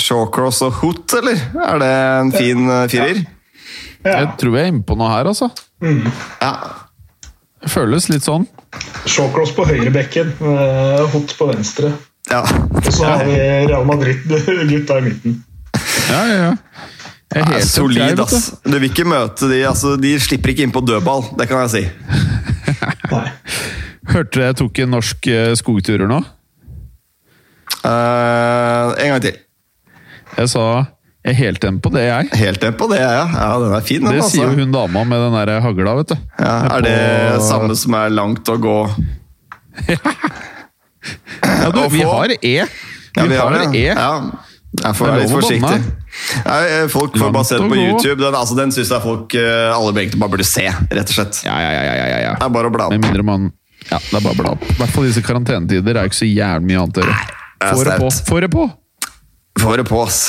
[0.06, 1.46] Shawcross og Hoot, eller?
[1.68, 3.22] Er det en fin firer?
[3.22, 3.30] ja.
[4.04, 5.48] Jeg tror vi er inne på noe her, altså.
[5.80, 6.52] Ja.
[7.64, 8.44] Det føles litt sånn.
[9.08, 11.92] Shawcross på høyrebekken, bekken, Hot på venstre.
[12.30, 12.42] ja.
[12.80, 13.38] Og så har vi
[13.70, 15.38] Real Madrid-gutta i midten.
[16.10, 16.52] Ja, ja, ja.
[17.34, 18.50] Jeg er Det helt solid, ok, ass.
[18.62, 21.72] Du vil ikke møte de altså, De slipper ikke inn på dødball, det kan jeg
[21.72, 21.82] si.
[23.10, 23.24] Nei.
[24.12, 26.20] Hørte dere jeg tok en norsk eh, skogturer nå?
[27.84, 29.40] Uh, en gang til.
[30.36, 30.66] Jeg sa
[31.24, 32.28] jeg er helt enig på det, jeg.
[32.36, 33.24] Helt enig på det, ja.
[33.32, 34.12] ja den er fin, den.
[34.12, 34.34] Det altså.
[34.36, 36.16] sier jo hun dama med den der hagla, vet du.
[36.36, 36.96] Ja, er det
[37.38, 38.78] På- samme som er langt å gå?
[41.44, 42.36] Ja, du, vi har E.
[43.14, 43.82] Ja, Vi har har E.
[43.84, 44.12] Ja.
[44.82, 45.80] Jeg får være litt forsiktig.
[46.44, 47.76] Nei, eh, folk får bare se det på.
[47.78, 48.16] YouTube.
[48.22, 51.42] Den, altså, den syns jeg folk eh, alle egentlig bare burde se, rett og slett.
[51.46, 52.32] Ja, ja, ja, ja, ja.
[52.40, 53.06] Det er bare å bla Med opp.
[53.06, 53.52] mindre man
[53.90, 54.64] Ja, det er bare å bla opp.
[54.66, 57.28] I hvert fall disse karantenetider er jo ikke så jævlig mye annet å gjøre.
[57.60, 58.10] det Få det på!
[58.30, 58.66] Få det på!
[59.62, 60.20] Få det på, ass.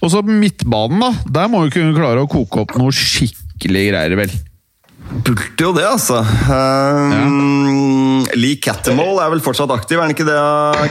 [0.00, 1.10] Og så midtbanen, da.
[1.40, 4.32] Der må vi kunne klare å koke opp noe skikkelig greier, vel.
[5.26, 6.20] Burde jo det, altså.
[7.10, 10.38] Um, Lee Cattermole er vel fortsatt aktiv, er han ikke det,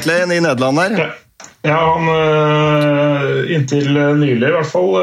[0.04, 1.02] Clay, i Nederland der?
[1.06, 1.10] Ja.
[1.64, 4.94] Ja, han øh, Inntil nylig, i hvert fall.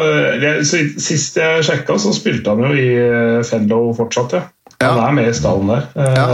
[0.40, 4.42] jeg- si- Sist jeg sjekka, så spilte han jo i Fenlo fortsatt, ja.
[4.80, 5.84] Han er med i stallen der.
[5.96, 6.26] Eh, Ja.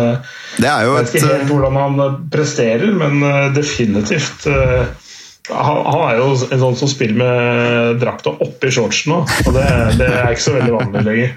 [0.59, 4.47] Det er jo Jeg et vet ikke helt eh, hvordan han presterer, men definitivt
[5.55, 9.67] han, han er jo en sånn som spiller med drakta oppi shortsen nå, og det,
[10.01, 11.35] det er ikke så veldig vanlig lenger.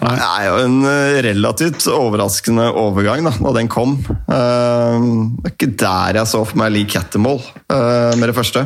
[0.00, 3.98] Det er jo en eh, relativt overraskende overgang da når den kom.
[4.00, 8.64] Eh, Det er ikke der jeg så for meg Lee Cattermole eh, med det første.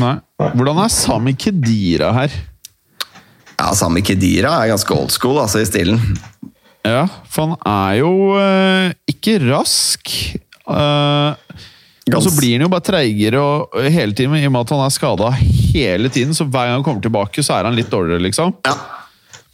[0.00, 0.16] Nei.
[0.42, 2.34] Hvordan er Sami Kedira her?
[3.56, 6.02] Ja, Sami Kedira er ganske old school altså, i stilen.
[6.86, 10.10] Ja, for han er jo eh, ikke rask.
[10.66, 11.62] Eh,
[12.14, 14.74] og så blir han jo bare treigere og, og hele tiden, i og med at
[14.76, 16.36] han er skada hele tiden.
[16.38, 18.54] Så hver gang han kommer tilbake, så er han litt dårligere, liksom.
[18.66, 18.76] Ja.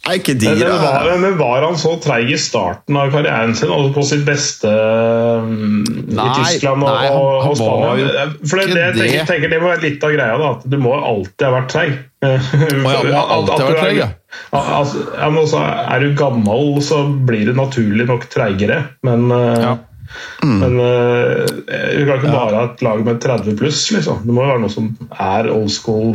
[0.03, 3.69] Er Men, Kedira men, var, men var han så treig i starten av karrieren sin,
[3.71, 5.77] altså på sitt beste um,
[6.11, 7.85] Nei, i Tyskland og, nei, han- han og Spania?
[7.87, 8.09] var jo
[8.43, 9.27] For det, ikke det, jeg tenker, det.
[9.31, 11.95] tenker det må være litt av greia, da, at du må alltid ha vært treig.
[12.27, 12.33] ja,
[12.83, 14.09] må alltid ha vært treig, ja.
[14.51, 15.63] Altså, ja, men også,
[15.95, 16.99] er du gammel, så
[17.31, 19.73] blir du naturlig nok treigere, men uh, Ja.
[20.43, 21.45] Men uh,
[21.97, 24.21] vi kan ikke bare ha et lag med 30 pluss, liksom.
[24.25, 26.13] Det må jo være noe som er old school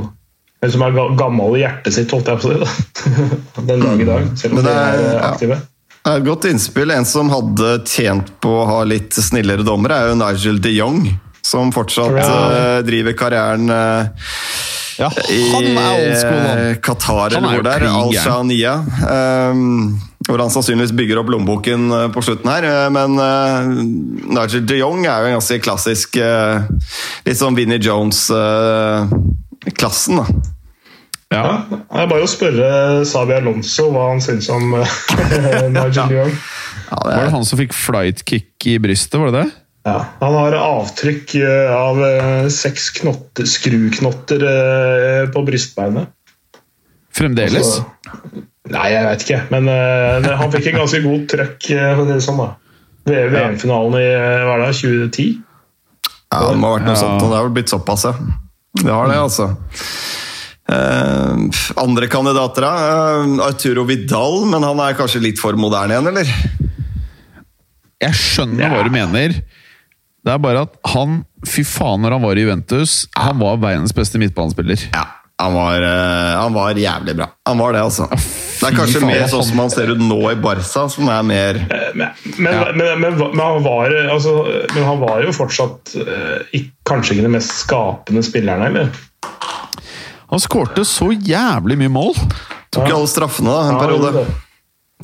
[0.60, 2.58] eller som er gammel i hjertet sitt, holdt jeg på å si.
[2.58, 3.18] da.
[3.68, 4.78] Den dag i dag, selv om Men de det
[5.12, 5.58] er- aktive.
[5.60, 5.66] ja.
[6.08, 6.90] Det er Et godt innspill.
[6.94, 11.00] En som hadde tjent på å ha litt snillere dommere, er jo Nigel de Jong.
[11.44, 12.28] Som fortsatt Ja.
[12.50, 14.08] eh, driver karrieren uh,
[14.98, 16.62] Ja, i han er old school, han.
[16.82, 17.86] Qatar er eller hvor det er.
[17.92, 18.72] Al-Shania.
[19.52, 22.60] Um, hvor han sannsynligvis bygger opp lommeboken eh, på slutten her.
[22.68, 23.64] eh, Men uh,
[24.28, 26.68] Nigel de Jong er jo en ganske klassisk uh,
[27.24, 30.26] Litt sånn Vinnie Jones-klassen, da.
[30.28, 30.36] Ja.
[31.28, 32.68] Ja, det er bare å spørre
[33.08, 36.32] Sabi Alonso hva han syns om Nigel Young.
[36.88, 39.48] Ja, det Var det han som fikk flightkick i brystet, var det det?
[39.88, 41.34] Ja, han har avtrykk
[41.74, 41.96] av
[42.52, 44.40] seks knotter, skruknotter
[45.34, 46.06] på brystbeinet.
[47.18, 47.68] Fremdeles?
[47.76, 47.84] Så-
[48.68, 51.70] Nei, jeg vet ikke, men uh, han fikk en ganske god trøkk.
[51.72, 52.48] eh, for å si det sånn da.
[53.08, 55.28] VM-finalen i eh, hva er det, 2010.
[56.32, 57.00] ja, det må ha vært noe Ja.
[57.00, 57.22] sånt.
[57.22, 58.12] og Det har vel blitt såpass, ja.
[58.82, 59.46] Det har det, altså.
[60.68, 61.48] Uh,
[61.80, 62.72] andre kandidater, da?
[63.24, 66.28] Uh, Arturo Vidal, men han er kanskje litt for moderne igjen, eller?
[68.04, 68.68] Jeg skjønner Ja.
[68.74, 69.28] hva du mener.
[70.24, 73.92] Det er bare at han Fy faen, når han var i Juventus, han var verdens
[73.94, 74.80] beste midtbanespiller.
[74.92, 75.04] Ja,
[75.38, 77.28] han var, eh, han var jævlig bra.
[77.46, 78.08] Han var det, altså.
[78.58, 81.60] Det er kanskje mer sånn som han ser ut nå i Barca, som er mer
[81.70, 82.72] Eh, Men, men, Ja.
[82.74, 84.32] men, men, men, han var, altså,
[84.74, 88.90] men han var jo fortsatt eh, kanskje ikke den mest skapende spilleren, eller?
[90.28, 92.18] Han skårte så jævlig mye mål!
[92.74, 94.26] Tok jo alle straffene da, en Ja, periode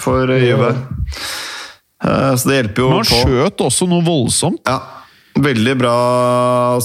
[0.03, 0.75] for eh, Juve.
[2.05, 3.23] Eh, Så det hjelper jo Men han på.
[3.23, 4.61] skjøt også noe voldsomt.
[4.69, 4.81] Ja,
[5.35, 5.95] Veldig bra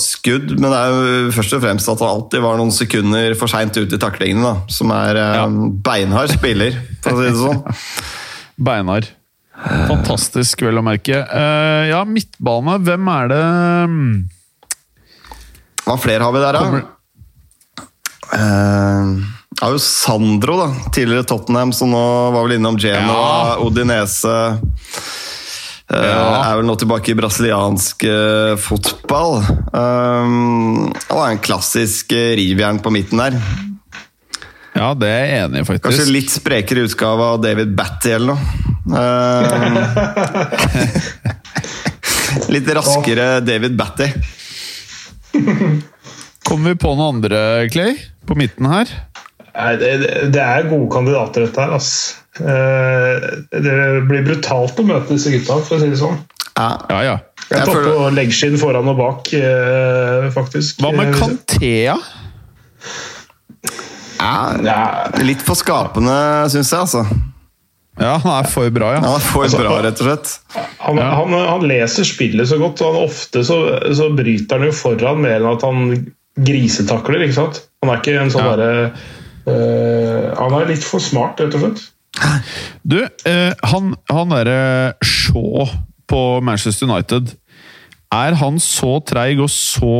[0.01, 3.51] skudd, men det er jo først og fremst at han alltid var noen sekunder for
[3.51, 4.41] seint ute i taklingene.
[4.41, 5.45] da, Som er eh, Ja.
[5.85, 7.61] beinhard spiller, for å si det sånn.
[8.69, 9.09] beinhard.
[9.89, 11.19] Fantastisk, vel å merke.
[11.19, 12.77] Eh, ja, midtbane.
[12.87, 13.41] Hvem er det
[13.91, 14.13] mm,
[15.85, 16.63] Hva flere har vi der, da?
[16.65, 16.87] Kommer-
[18.29, 19.15] Uh,
[19.57, 20.67] det er jo Sandro, da.
[20.93, 22.01] Tidligere Tottenham, som nå
[22.35, 23.55] var vel innom Genoa, Ja.
[23.65, 24.35] Odinese.
[25.89, 26.43] Eh, Ja.
[26.51, 29.39] Er vel nå tilbake i brasiliansk eh, fotball.
[29.73, 33.37] Um, han er en klassisk eh, rivjern på midten der.
[34.77, 38.39] Ja, det er jeg enig i, Kanskje litt sprekere utgave av David Batty eller noe.
[38.89, 39.75] Um,
[42.53, 44.07] litt raskere David Batty.
[46.45, 47.41] Kommer vi på noen andre,
[47.73, 47.97] Clay?
[48.29, 48.93] På midten her?
[49.59, 49.93] Nei, det,
[50.31, 51.73] det er gode kandidater, dette her.
[52.39, 53.73] Eh, Det
[54.07, 56.19] blir brutalt å møte disse gutta, for å si det sånn.
[56.59, 56.69] Ja.
[56.91, 57.17] Ja, ja.
[57.49, 60.79] Jeg tar på leggskinn foran og bak, eh, faktisk.
[60.83, 61.97] Hva med Kantea?
[64.19, 66.15] Ja, litt for skapende,
[66.51, 67.03] syns jeg, altså.
[67.99, 69.01] Ja, han er for bra, ja.
[69.03, 70.33] Han er for bra, rett og slett.
[70.79, 71.09] han, Ja.
[71.19, 73.57] han, han leser spillet så godt, og han ofte så,
[73.95, 75.81] så bryter han jo foran mer enn at han
[76.39, 77.25] grisetakler.
[77.27, 77.63] ikke sant?
[77.83, 78.55] Han er ikke en sånn Ja.
[78.55, 79.07] derre eh,
[79.47, 81.85] Han er litt for smart, rett og slett.
[82.83, 82.97] Du,
[83.29, 85.67] eh, han, han derre Shaw
[86.09, 87.29] på Manchester United
[88.11, 89.91] Er han så treig og så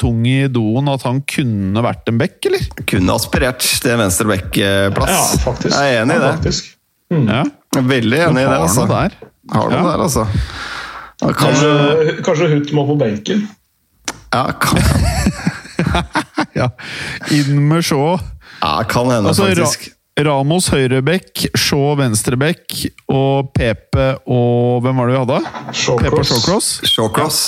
[0.00, 2.62] tung i doen at han kunne vært en bekk, eller?
[2.86, 4.36] Kunne aspirert til en venstre Ja,
[4.94, 5.34] back-plass.
[5.42, 5.74] faktisk.
[5.74, 6.32] Jeg er enig i det.
[6.38, 6.70] faktisk.
[7.10, 7.42] Ja.
[7.74, 8.54] Veldig enig i det.
[8.54, 8.86] Har altså.
[8.86, 9.18] der.
[9.52, 9.82] Har du Ja.
[9.82, 10.26] noe der, altså.
[11.20, 13.48] Kan, Kanskje, kanskje Hutt må på benken.
[14.32, 14.78] ja, kan,
[16.54, 16.68] Ja.
[17.34, 18.16] Inn med Shaw.
[18.64, 19.90] Ja, kan hende, Altså, Ra faktisk.
[20.24, 22.76] Ramos høyrebekk, Shaw venstrebekk
[23.10, 25.38] og Pepe og Hvem var det vi hadde?
[25.74, 26.68] Shawcross.
[26.86, 27.40] Shawcross?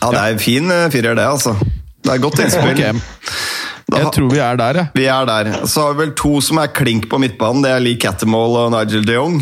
[0.00, 1.52] Ja, det er en fin eh, firer, det, altså.
[2.02, 2.72] Det er godt innspill.
[2.72, 2.94] Okay.
[3.92, 4.90] Da jeg tror vi er der, jeg.
[4.96, 5.50] Vi er der.
[5.68, 7.62] Så har vi vel to som er klink på midtbanen.
[7.62, 9.36] Det er Lee Cattermall og Nigel de Jong.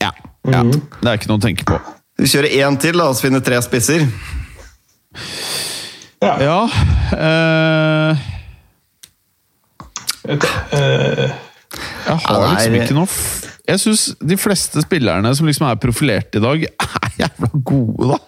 [0.00, 0.12] Ja.
[0.46, 0.62] ja.
[0.62, 1.80] Det er ikke noe å tenke på.
[2.22, 4.06] Vi kjører én til, la oss finne tre spisser.
[6.22, 6.36] Ja.
[6.40, 6.60] Ja
[7.18, 8.22] eh,
[10.24, 11.32] Et, eh,
[12.06, 13.08] Jeg har liksom ikke noe
[13.68, 16.66] Jeg syns de fleste spillerne som liksom er profilert i dag,
[17.04, 18.18] er jævla gode, da.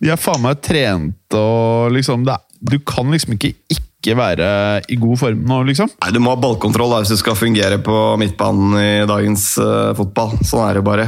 [0.00, 4.16] De er faen meg trente og liksom det er, Du kan liksom ikke ikke ikke
[4.16, 4.46] være
[4.88, 5.90] i god form nå, liksom.
[6.00, 9.92] Nei, Du må ha ballkontroll da, hvis du skal fungere på midtbanen i dagens uh,
[9.98, 10.38] fotball.
[10.40, 11.04] Sånn er det bare.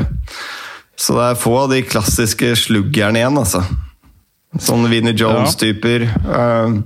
[0.93, 3.65] Så det er få av de klassiske sluggerne igjen, altså.
[4.61, 6.05] Sånn Vinnie Jones-typer.
[6.27, 6.83] Uh,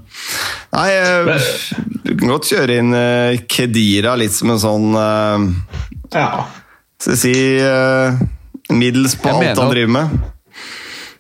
[0.70, 1.48] nei, uh,
[2.05, 4.87] du kan godt kjøre inn uh, Kedira litt som en sånn
[6.14, 6.46] Ja.
[6.96, 7.35] Skal vi si
[8.72, 10.16] middels på alt han driver med.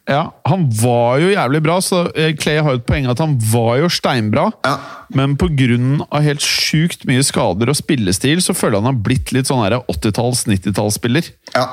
[0.06, 2.04] Ja, Han var jo jævlig bra, så
[2.38, 4.46] Clay har jo et poeng at han var jo steinbra.
[4.62, 4.76] Ja.
[5.10, 6.22] Men pga.
[6.22, 11.32] helt sjukt mye skader og spillestil, så føler han har blitt litt sånn 80-talls-, 90-tallsspiller.
[11.58, 11.66] Ja.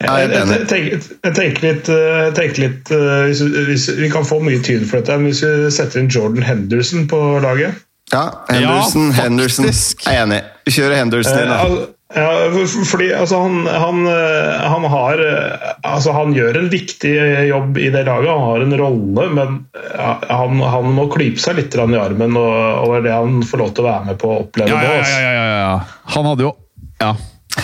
[0.00, 2.90] Jeg, jeg, jeg, tenker, jeg, tenker litt, jeg tenker litt
[3.28, 6.46] hvis, hvis, Vi kan få mye tyn for dette, men hvis vi setter inn Jordan
[6.46, 7.76] Henderson på laget
[8.08, 9.68] Ja, Henderson, ja, Henderson.
[9.68, 10.38] Jeg er enig.
[10.64, 11.52] Vi kjører Henderson inn.
[11.52, 11.74] Eh,
[12.16, 12.30] ja,
[12.90, 14.00] fordi altså, han, han,
[14.72, 15.20] han, har
[15.86, 17.12] altså, Han gjør en viktig
[17.46, 19.60] jobb i det laget, han har en rolle, men
[20.26, 23.84] han, han må klype seg litt i armen, og, og det han får lov til
[23.84, 25.76] å være med på å oppleve ja, ja, ja, ja, ja.
[26.16, 26.56] Han hadde jo
[27.04, 27.12] Ja.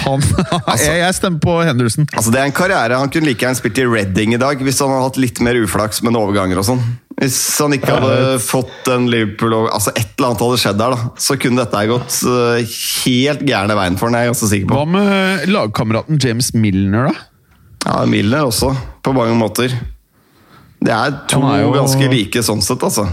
[0.02, 0.22] Han,
[0.72, 2.08] altså, jeg, stemmer på Henderson.
[2.10, 4.80] Altså Det er en karriere Han kunne like gjerne spilt i Reading i dag hvis
[4.82, 6.58] han hadde hatt litt mer uflaks med overganger.
[6.58, 6.82] og sånn
[7.20, 11.22] Hvis han ikke hadde fått en Liverpool altså Et eller annet hadde skjedd der, da
[11.26, 14.18] så kunne dette gått uh, helt gærne veien for han.
[14.18, 17.28] jeg er ganske sikker på Hva med lagkameraten James Milner, da?
[17.86, 18.72] Ja, Milner også,
[19.06, 19.70] på mange måter.
[20.82, 21.70] Det er to er jo...
[21.76, 23.06] ganske like sånn sett, altså.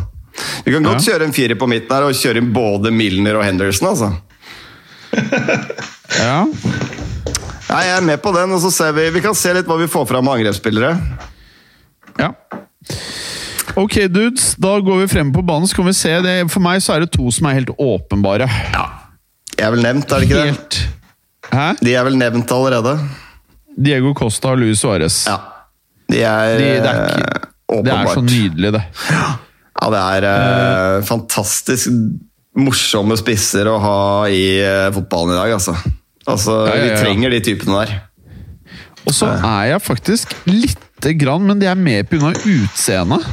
[0.66, 1.14] Vi kan godt ja.
[1.14, 4.10] kjøre en firer på midten her og kjøre inn både Milner og Henderson, altså.
[6.14, 6.44] Ja.
[6.46, 9.80] Nei, jeg er med på den, og så ser vi Vi kan se litt hva
[9.80, 10.92] vi får fram av angrepsspillere.
[12.20, 12.30] Ja.
[13.80, 14.52] Ok, dudes.
[14.62, 16.12] Da går vi frem på banen, så kan vi se.
[16.22, 18.50] Det, for meg så er det to som er helt åpenbare.
[18.76, 18.86] Ja.
[19.54, 20.78] De er vel nevnt, er det ikke helt...
[20.78, 20.90] det?
[21.54, 21.66] Hæ?
[21.82, 22.94] De er vel nevnt allerede.
[23.74, 25.24] Diego Costa og Luis Suárez.
[25.30, 25.40] Ja.
[26.10, 27.88] De er, de, det, er ikke, åpenbart.
[27.88, 28.84] det er så nydelig, det.
[29.82, 31.90] Ja, det er uh, fantastisk
[32.60, 35.74] morsomme spisser å ha i uh, fotballen i dag, altså.
[36.30, 36.84] Altså, ja, ja, ja.
[36.86, 37.90] Vi trenger de typene der.
[39.04, 42.32] Og så er jeg faktisk lite grann, men det er mer pga.
[42.32, 43.26] utseendet.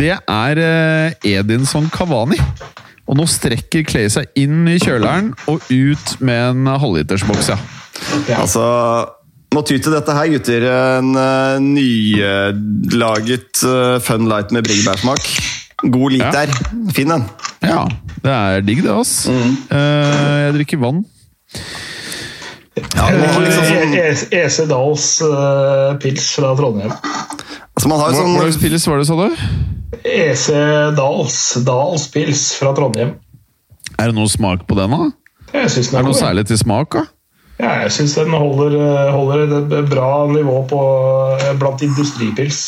[0.00, 2.40] det er uh, Edinson Kavani.
[3.10, 7.58] Og nå strekker Clay seg inn i kjøleren og ut med en halvlitersboks, ja.
[8.38, 8.62] Altså
[9.50, 10.62] må ty til dette her, gutter.
[10.70, 15.26] En uh, nylaget uh, Fun Light med bringebærsmak.
[15.82, 16.50] God liter.
[16.50, 16.92] Ja.
[16.96, 17.24] Fin den.
[17.64, 17.84] Ja,
[18.24, 19.14] det er digg, det, ass.
[19.30, 19.54] Mm.
[19.70, 21.04] Uh, jeg drikker vann.
[22.80, 23.96] Ja, liksom sånn...
[24.32, 26.92] EC Dahls uh, pils fra Trondheim.
[27.74, 28.36] Altså, man har sånn...
[28.36, 29.40] Hva slags pils var det, sa du?
[30.00, 30.46] EC
[30.96, 33.16] Dahls, Dahls pils fra Trondheim.
[34.00, 35.10] Er det noe smak på den, da?
[35.52, 36.94] Jeg synes den er, er det noe særlig til smak?
[36.96, 37.08] da?
[37.60, 40.80] Ja, jeg syns den holder, holder, et bra nivå på,
[41.60, 42.60] blant industripils.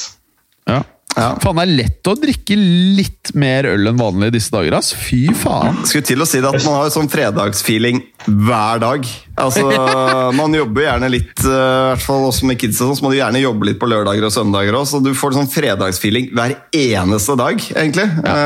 [0.69, 0.83] Ja.
[1.13, 1.33] Ja.
[1.43, 4.79] Faen, det er lett å drikke litt mer øl enn vanlig i disse dager.
[4.79, 4.93] ass.
[4.97, 5.83] Fy faen.
[5.89, 9.09] Skulle til å si det at Man har jo sånn fredagsfeeling hver dag.
[9.43, 9.67] Altså,
[10.41, 13.43] Man jobber gjerne litt, eh, i hvert fall også med kids, så må du gjerne
[13.43, 14.89] jobbe litt på lørdager og søndager òg.
[14.89, 18.09] Så du får sånn fredagsfeeling hver eneste dag, egentlig.
[18.25, 18.37] Ja.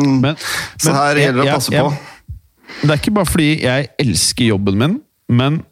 [0.00, 0.42] Uh, men,
[0.80, 2.44] så her gjelder det å passe jeg, på.
[2.84, 5.00] Det er ikke bare fordi jeg elsker jobben min,
[5.32, 5.62] men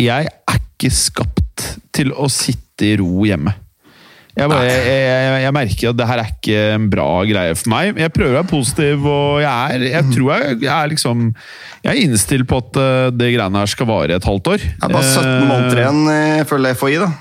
[0.00, 3.54] jeg er ikke skapt til å sitte i ro hjemme.
[4.34, 7.70] Jeg, bare, jeg, jeg, jeg, merker at det her er ikke en bra greie for
[7.70, 8.00] meg.
[8.02, 11.28] Jeg prøver å være positiv, og jeg er Jeg tror jeg, er liksom
[11.84, 14.66] Jeg er innstilt på at uh, det greiene her skal vare et halvt år.
[14.66, 17.12] Det er bare 17 måneder igjen, følger FHI, da.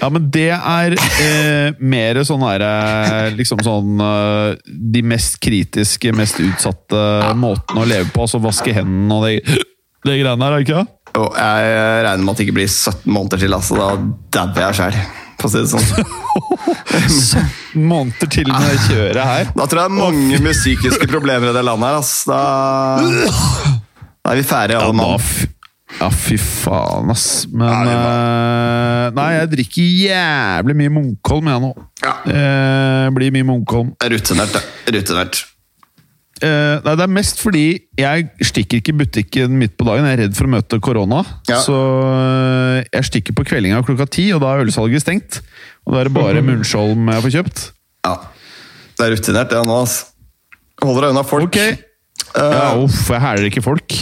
[0.00, 4.00] Ja, men det er eh, mer sånn herre Liksom sånn
[4.64, 7.02] De mest kritiske, mest utsatte
[7.38, 8.24] måtene å leve på.
[8.24, 9.60] Altså vaske hendene og det,
[10.08, 10.98] det greiene her, er det ikke det?
[11.12, 11.74] Jeg
[12.08, 13.58] regner med at det ikke blir 17 måneder til.
[13.58, 13.90] altså
[14.32, 15.86] Da dauer jeg sjæl for å si det sånn.
[17.92, 19.50] måneder til med det kjøret her.
[19.56, 21.98] Da tror jeg det er mange med psykiske problemer i det landet her.
[22.02, 22.14] ass.
[22.28, 22.42] Da,
[24.22, 25.50] da er vi ferdige, alle mann.
[25.98, 27.44] Ja, fy faen, ass.
[27.52, 31.72] Men uh, Nei, jeg drikker jævlig mye Munkholm, jeg nå.
[32.02, 32.14] Ja.
[32.24, 33.92] Uh, blir mye Munkholm.
[34.00, 34.94] Rutinert, det.
[34.96, 35.42] Rutinert.
[36.42, 37.66] Uh, nei, Det er mest fordi
[37.98, 40.08] jeg stikker ikke i butikken midt på dagen.
[40.08, 41.22] Jeg er redd for å møte korona.
[41.50, 41.60] Ja.
[41.62, 45.38] Så uh, jeg stikker på kveldinga klokka ti, og da er ølsalget stengt.
[45.86, 47.62] Og da er det bare Munnskjolm jeg får kjøpt.
[48.08, 48.16] Ja.
[48.98, 49.78] Det er rutinert, det nå.
[49.84, 50.10] altså.
[50.82, 51.48] Holder deg unna folk.
[51.52, 51.78] Okay.
[52.32, 53.96] Uh, ja, uff, jeg hæler ikke folk.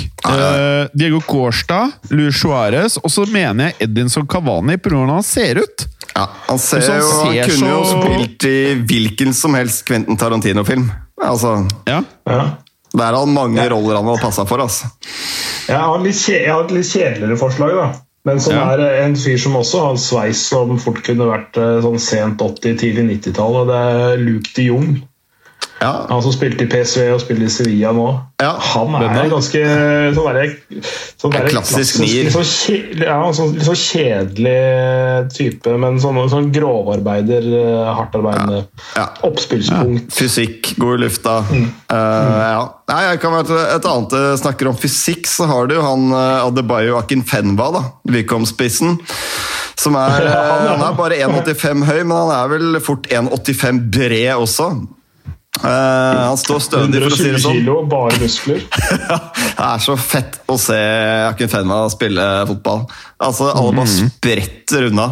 [0.94, 4.94] Diego Kårstad, Luis Suárez, og så mener jeg Edinson Cavani pga.
[4.94, 5.86] hvordan han ser ut.
[6.14, 7.68] Ja, Han ser jo, han kunne så...
[7.70, 8.56] jo spilt i
[8.88, 10.88] hvilken som helst Quentin Tarantino-film.
[11.20, 11.54] Altså,
[11.86, 12.02] ja.
[12.24, 12.44] ja.
[12.92, 14.62] Der har han mange roller han har passa for.
[14.64, 14.90] altså.
[15.68, 17.90] Jeg har, litt, jeg har et litt kjedeligere forslag, da.
[18.28, 18.64] Men som ja.
[18.74, 22.76] er en fyr som også har sveis som fort kunne vært eh, sånn sent 80-,
[22.82, 23.62] tidlig 90-tall.
[23.62, 24.90] Og det er Luke de Jong.
[25.80, 26.06] Ja.
[26.10, 28.08] Han som spilte i PSV og spiller i Sevilla nå.
[28.40, 28.50] Ja.
[28.74, 29.60] Han er, er ganske
[30.16, 30.52] sånn der,
[31.20, 32.28] sånn En klassisk nier.
[32.28, 38.60] Litt sånn, ja, sånn, litt sånn kjedelig type, men sånn, sånn grovarbeider, eh, hardtarbeidende.
[38.98, 39.06] Ja.
[39.30, 40.12] Oppspillspunkt.
[40.12, 41.38] Fysikk, god i lufta.
[41.48, 42.62] Eh, ja.
[42.92, 46.44] Nei, jeg kan være et annet eh, snakker om fysikk, så har du han uh,
[46.44, 47.84] Adebayo Akinfenwa, da.
[48.10, 48.98] Wycombe-spissen.
[49.80, 50.72] Som er, Ja, ja.
[50.76, 54.74] han er bare 1,85 høy, men han er vel fort 1,85 bred også.
[55.58, 57.58] Eh, han står stødig, for å si det sånn.
[57.58, 58.62] kilo, bare muskler.
[59.60, 60.78] Det er så fett å se
[61.26, 62.84] Akinfenwa spille fotball.
[63.20, 65.08] Altså, Alle bare spretter unna.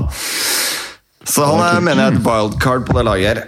[1.28, 3.42] Så han er, mener jeg er et wildcard på det laget her.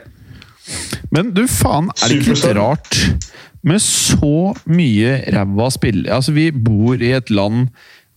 [1.15, 2.99] Men du, faen, er det ikke litt rart
[3.67, 7.69] med så mye ræva spillere Altså, vi bor i et land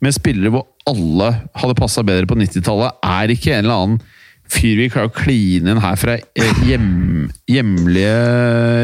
[0.04, 1.30] med spillere hvor alle
[1.62, 3.00] hadde passa bedre på 90-tallet.
[3.08, 4.04] Er ikke en eller annen
[4.52, 8.16] fyr vi klarer å kline inn her fra eh, hjem, hjemlige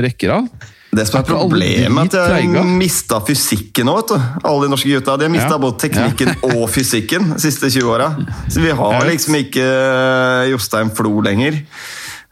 [0.08, 0.48] rekker av?
[0.90, 4.16] Det som er problemet, er at de har mista fysikken du.
[4.42, 5.18] Alle de norske gutta.
[5.22, 5.60] De har mista Ja.
[5.62, 8.08] både teknikken og fysikken de siste 20 åra.
[8.50, 11.60] Så vi har liksom ikke eh, Jostein Flo lenger.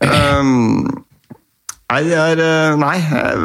[0.02, 0.88] Um,
[1.90, 2.98] nei, det er eh, Nei,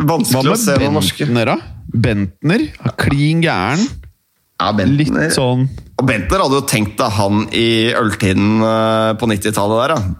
[0.08, 1.28] vanskelig å se noen norske.
[1.28, 1.58] Bentner, da?
[1.92, 2.66] Bentner?
[3.00, 3.84] Klin gæren.
[4.62, 5.66] Ja, Litt sånn
[5.98, 10.18] Og Bentner hadde jo tenkt deg han i øltiden eh, på 90-tallet der, da.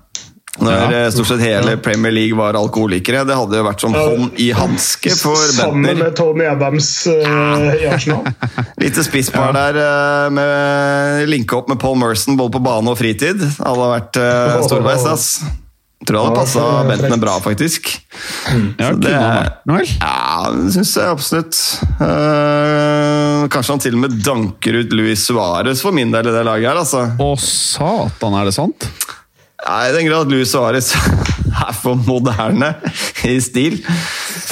[0.61, 0.89] Når Ja.
[0.99, 3.23] eh, stort sett hele Premier League var alkoholikere.
[3.25, 6.03] Det hadde jo vært som hånd i hanske for Sammen Bentner.
[6.05, 8.29] med Tony Adams uh, i Arsenal.
[8.83, 13.41] Lite spisspar der eh, med linke opp med Paul Merson både på bane og fritid.
[13.65, 15.31] Alle har vært uh, storveis, ass.
[16.07, 17.91] Tror det hadde Ja, passa det er Bentner bra, faktisk.
[18.79, 19.13] Ja, Så det?
[19.13, 21.61] Ja, syns jeg absolutt.
[22.01, 26.45] Uh, kanskje han til og med danker ut Luis Suárez for min del i det
[26.49, 27.05] laget her, altså.
[27.23, 28.89] Å, satan, er det sant?
[29.63, 30.91] Nei, I den grad Luis Suárez
[31.53, 32.73] er for moderne
[33.29, 33.79] i stil.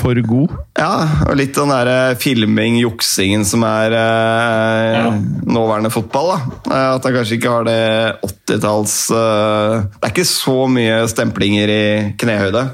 [0.01, 0.55] For god.
[0.79, 0.93] Ja,
[1.29, 5.11] og litt den der filming, juksingen som er eh, Ja.
[5.51, 6.31] nåværende fotball.
[6.35, 6.39] da.
[6.71, 7.81] Eh, At han kanskje ikke har det
[8.25, 11.83] 80-talls eh, Det er ikke så mye stemplinger i
[12.21, 12.65] knehøyde.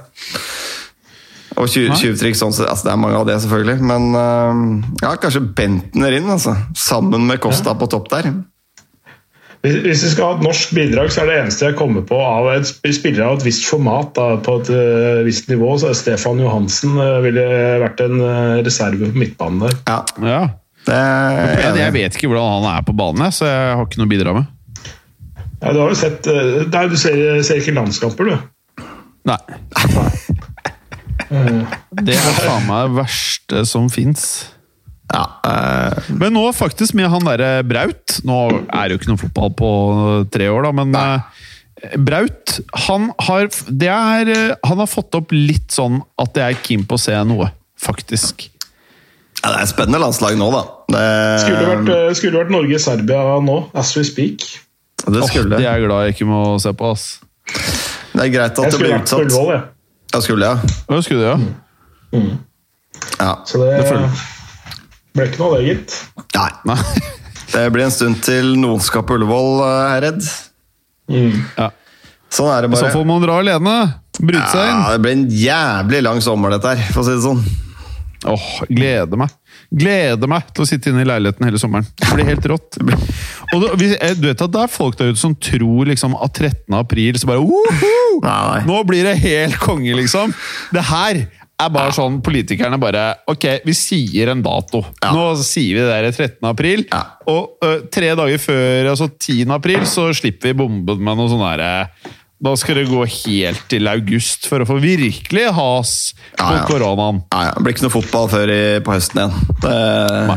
[1.57, 1.97] Og tju- Nei.
[1.97, 2.69] tjuvtrikk sånn sett.
[2.69, 3.79] Altså, det er mange av det, selvfølgelig.
[3.81, 6.53] Men eh, ja, kanskje Bentner inn, altså.
[6.77, 8.29] Sammen med Costa på topp der.
[9.65, 12.47] Hvis vi skal ha et norsk bidrag, så er det eneste jeg kommer på av
[12.53, 15.97] et sp- spiller av et visst format, da, på et uh, visst nivå, så er
[15.99, 17.43] Stefan Johansen uh, ville
[17.83, 19.75] vært en uh, reserve på midtbanen der.
[19.89, 20.43] Ja, Ja.
[20.87, 23.87] det er Jeg, jeg vet ikke hvordan han er på banen, jeg, så jeg har
[23.89, 24.53] ikke noe å bidra med.
[25.63, 28.85] Ja, du har jo sett Nei, du ser, ser ikke landskamper, du.
[29.27, 29.41] Nei.
[31.27, 34.27] Det er faen meg det verste som fins.
[35.13, 38.39] Ja, uh, Men nå faktisk med han derre Braut Nå
[38.75, 39.69] er det jo ikke noe fotball på
[40.35, 41.45] tre år, da, men uh,
[42.03, 46.63] Braut han har, det er, eh, han har fått opp litt sånn at jeg er
[46.65, 48.47] keen på å se noe, faktisk.
[49.43, 50.63] ja, det er et spennende landslag nå, da.
[50.89, 51.03] Det,
[51.45, 54.47] Skulle vært, skulle vært Norge-Serbia nå, as we speak.
[55.05, 57.05] det skulle oh, det er glad jeg ikke må se på, ass.
[58.17, 59.27] Det er greit at Jeg det skulle blir vært på utsatt.
[59.27, 59.69] Ullevål, jeg.
[60.17, 60.73] Ja, skulle jeg.
[60.89, 61.37] Hva skulle du, ja?
[63.21, 63.35] Ja.
[63.45, 64.09] Så det, Det føler
[65.17, 65.97] ble ikke noe av det, gitt.
[66.37, 66.51] Nei.
[66.73, 66.81] Nei.
[67.47, 70.25] Det blir en stund til noen skal på Ullevål, eh, er redd.
[71.15, 71.37] redd.
[71.57, 71.69] Ja.
[72.37, 72.89] Sånn er det bare.
[72.89, 73.77] så får man dra alene.
[74.19, 74.81] Bryte seg inn.
[74.83, 77.45] Ja, det blir en jævlig lang sommer, dette her, for å si det sånn.
[78.27, 79.33] Åh, gleder meg.
[79.71, 81.87] Gleder meg til å sitte inne i leiligheten hele sommeren.
[82.01, 82.79] Det blir helt rått.
[83.55, 86.35] Og du, eh, du vet at det er folk der ute som tror liksom at
[86.35, 86.75] 13.
[86.79, 88.21] april så bare Woho!
[88.25, 88.63] Nei.
[88.67, 90.35] Nå blir det helt konge, liksom!
[90.75, 91.27] Det her
[91.63, 94.83] er bare sånn politikerne bare Ok, vi sier en dato.
[95.03, 95.13] Ja.
[95.17, 96.45] Nå sier vi det der 13.
[96.51, 96.85] april.
[96.91, 97.01] Ja.
[97.33, 99.47] Og ø, tre dager før, altså 10.
[99.57, 101.71] april, så slipper vi bomben med noe sånn derre
[102.45, 105.93] Da skal det gå helt til august for å få virkelig has
[106.37, 106.67] på Ja, ja.
[106.69, 107.23] koronaen.
[107.33, 107.55] Ja, ja.
[107.57, 109.57] Det blir ikke noe fotball før i, på høsten igjen.
[109.65, 109.79] Det
[110.29, 110.37] Nei.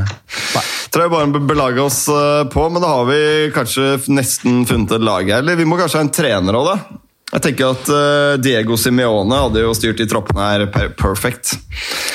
[0.95, 3.19] tror jeg bare vi belage oss eh, på, men da har vi
[3.53, 5.43] kanskje nesten funnet et lag her.
[5.43, 7.01] Eller vi må kanskje ha en trener òg, da.
[7.29, 10.63] Jeg tenker at eh, Diego Simione hadde jo styrt de troppene her
[10.97, 11.51] perfect.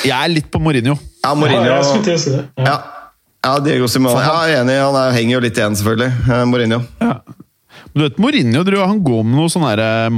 [0.02, 0.96] Jeg er litt på Mourinho.
[1.22, 2.42] Ja, Ja, Mourinho jeg skulle til å si det.
[2.58, 2.64] Ja.
[2.66, 2.76] ja.
[3.46, 4.24] ja, Diego Simione.
[4.26, 4.76] Ja, jeg er enig.
[4.82, 6.10] Han er, henger jo litt igjen, selvfølgelig.
[6.34, 6.80] eh, Mourinho.
[6.98, 9.66] Men du vet, Mourinho tror jeg han går med noe sånn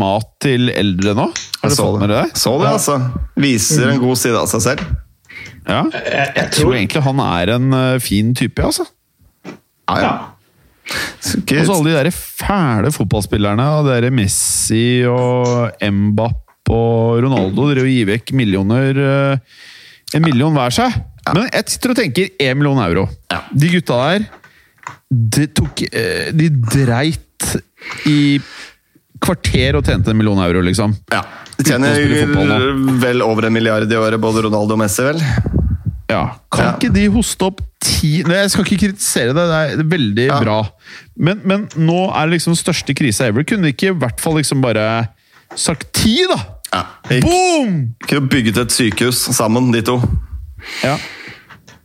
[0.00, 1.26] mat til eldre nå.
[1.28, 2.22] Har Jeg du så fått med det.
[2.30, 2.40] det?
[2.40, 2.96] Så det, altså.
[3.44, 4.86] Viser en god side av seg selv.
[5.66, 5.82] Ja.
[5.92, 8.86] Jeg, jeg, Jeg tror egentlig han er en fin type, altså.
[9.90, 10.14] Ja, ja.
[11.46, 17.86] Og så alle de der fæle fotballspillerne, det der Messi og Mbapp og Ronaldo dere
[17.86, 18.98] gir vekk millioner
[20.14, 20.96] En million hver seg.
[21.34, 23.06] Men jeg sitter og tenker én million euro.
[23.50, 24.26] De gutta der
[25.10, 25.82] de, tok,
[26.34, 27.56] de dreit
[28.10, 28.38] i
[29.22, 30.94] kvarter og tjente en million euro, liksom.
[31.12, 31.22] Ja.
[31.56, 31.94] De tjener
[33.00, 35.22] vel over en milliard i året, både Ronaldo og Messi, vel?
[36.10, 36.36] Ja.
[36.52, 36.72] Kan Ja.
[36.76, 40.40] ikke de hoste opp ti Nei, Jeg skal ikke kritisere det, det er veldig Ja.
[40.40, 40.58] bra.
[41.18, 43.44] Men, men nå er det liksom største krisa ever.
[43.44, 45.08] Kunne de ikke i hvert fall liksom bare
[45.54, 46.38] sagt ti, da?
[46.72, 46.84] Ja.
[47.22, 47.94] Boom!
[48.06, 50.00] kunne bygget et sykehus sammen, de to.
[50.84, 50.96] Ja.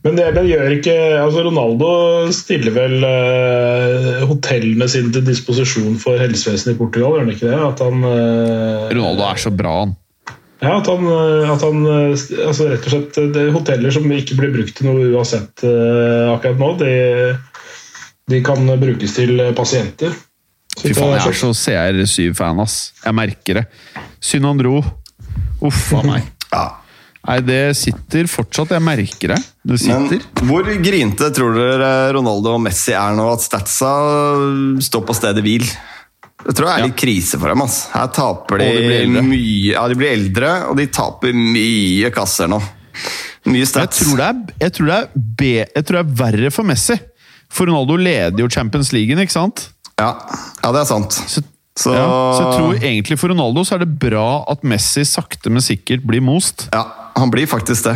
[0.03, 6.17] Men det det gjør ikke altså Ronaldo stiller vel uh, hotellene sine til disposisjon for
[6.17, 7.59] helsevesenet i Portugal, gjør han ikke det?
[7.67, 9.93] At han, uh, Ronaldo er så bra, han.
[10.61, 14.05] Ja, at han, eh, at han eh, altså Rett og slett det er Hoteller som
[14.13, 16.91] ikke blir brukt til noe uansett eh, akkurat nå, de,
[18.29, 20.13] de kan brukes til pasienter.
[20.77, 22.77] Så Fy faen, jeg er så CR7-fan, ass.
[23.01, 23.65] Jeg merker det.
[24.23, 24.77] Synd han dro.
[25.65, 26.29] Uff a meg.
[26.53, 26.63] Ja.
[27.21, 28.71] Nei, det sitter fortsatt.
[28.73, 29.39] Jeg merker det.
[29.67, 33.91] Det Men hvor grinte tror dere Ronaldo og Messi er nå at statsa
[34.81, 35.67] står på stedet hvil?
[36.45, 37.61] Det tror jeg er litt krise for dem.
[37.61, 37.87] ass.
[37.93, 38.67] Her taper de,
[39.05, 42.59] de mye Ja, de blir eldre, og de taper mye kasser nå.
[43.45, 44.01] Mye Jeg stats.
[44.03, 46.97] tror, det er, jeg, tror det er be, jeg tror det er verre for Messi.
[47.51, 49.67] For Ronaldo leder jo Champions League, ikke sant?
[49.99, 50.11] Ja.
[50.63, 51.11] ja, det er sant.
[51.27, 51.41] Så,
[51.77, 52.03] Så, ja,
[52.35, 56.03] så jeg tror egentlig for Ronaldo så er det bra at Messi sakte, men sikkert
[56.05, 56.67] blir most.
[56.73, 56.83] Ja,
[57.17, 57.95] han blir faktisk det.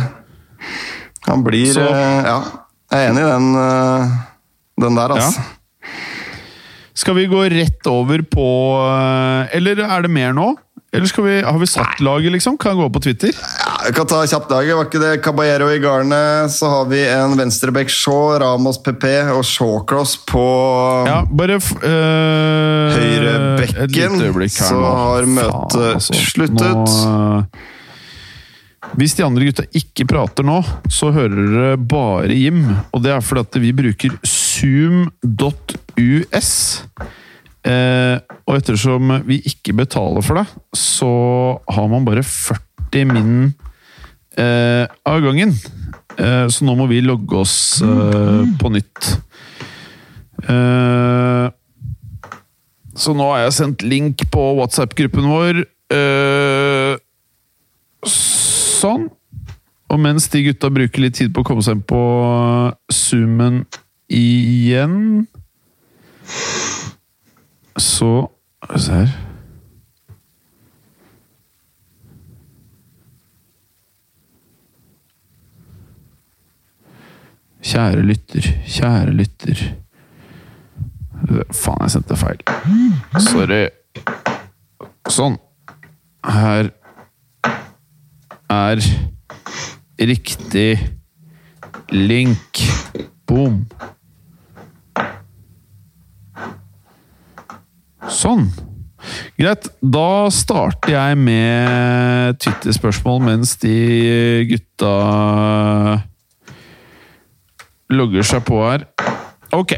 [1.26, 2.38] Han blir Så- eh, Ja,
[2.92, 4.16] jeg er enig i den, eh,
[4.80, 5.40] den der, altså.
[5.42, 5.55] Ja.
[6.96, 8.46] Skal vi gå rett over på
[8.80, 10.54] eh, Eller er det mer nå?
[10.96, 12.56] Eller vi, har vi satt laget, liksom?
[12.58, 13.28] Kan gå på Twitter?
[13.58, 14.76] Ja, vi kan ta kjapt laget.
[14.76, 15.10] var ikke det?
[15.24, 20.46] Caballero i garnet, så har vi en venstrebekk Shaw, Ramos PP og Shawcross på
[21.10, 26.62] Ja, bare øh, Høyrebekken, lite øyeblikk her så har møtet sluttet.
[26.64, 27.74] Nå, øh,
[28.96, 32.62] hvis de andre gutta ikke prater nå, så hører dere bare Jim.
[32.94, 34.14] Og det er fordi at vi bruker
[34.56, 36.52] zoom.us.
[37.66, 40.46] Eh, og ettersom vi ikke betaler for det,
[40.76, 41.10] så
[41.66, 43.32] har man bare 40 min
[44.38, 45.54] eh, av gangen.
[46.16, 49.12] Eh, så nå må vi logge oss eh, på nytt.
[50.46, 51.46] Eh,
[52.96, 55.64] så nå har jeg sendt link på WhatsApp-gruppen vår.
[55.92, 56.94] Eh,
[58.06, 59.08] sånn.
[59.86, 62.00] Og mens de gutta bruker litt tid på å komme seg inn på
[62.92, 63.64] Zoomen
[64.08, 65.26] igjen
[67.76, 68.28] Så
[68.76, 69.14] se her
[77.66, 79.60] Kjære lytter, kjære lytter.
[81.50, 82.38] Faen, jeg sendte feil.
[83.26, 83.64] Sorry.
[85.10, 85.34] Sånn.
[86.30, 86.70] Her
[88.54, 88.84] er
[89.98, 90.78] riktig
[91.90, 92.62] link.
[93.26, 93.64] Boom.
[98.12, 98.48] Sånn.
[99.38, 99.68] Greit.
[99.82, 103.76] Da starter jeg med Twitter-spørsmål mens de
[104.50, 104.94] gutta
[107.92, 108.86] logger seg på her.
[109.54, 109.76] Ok.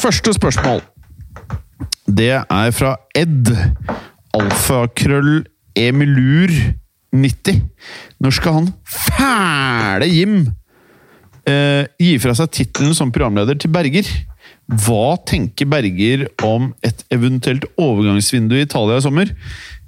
[0.00, 0.80] Første spørsmål.
[2.06, 3.52] Det er fra Ed.
[4.32, 5.44] Alfakrøll
[5.76, 6.52] Emilur
[7.12, 7.60] 90.
[8.22, 10.36] Når skal han fæle Jim
[11.48, 14.08] eh, gi fra seg tittelen som programleder til Berger?
[14.72, 19.32] Hva tenker Berger om et eventuelt overgangsvindu i Italia i sommer?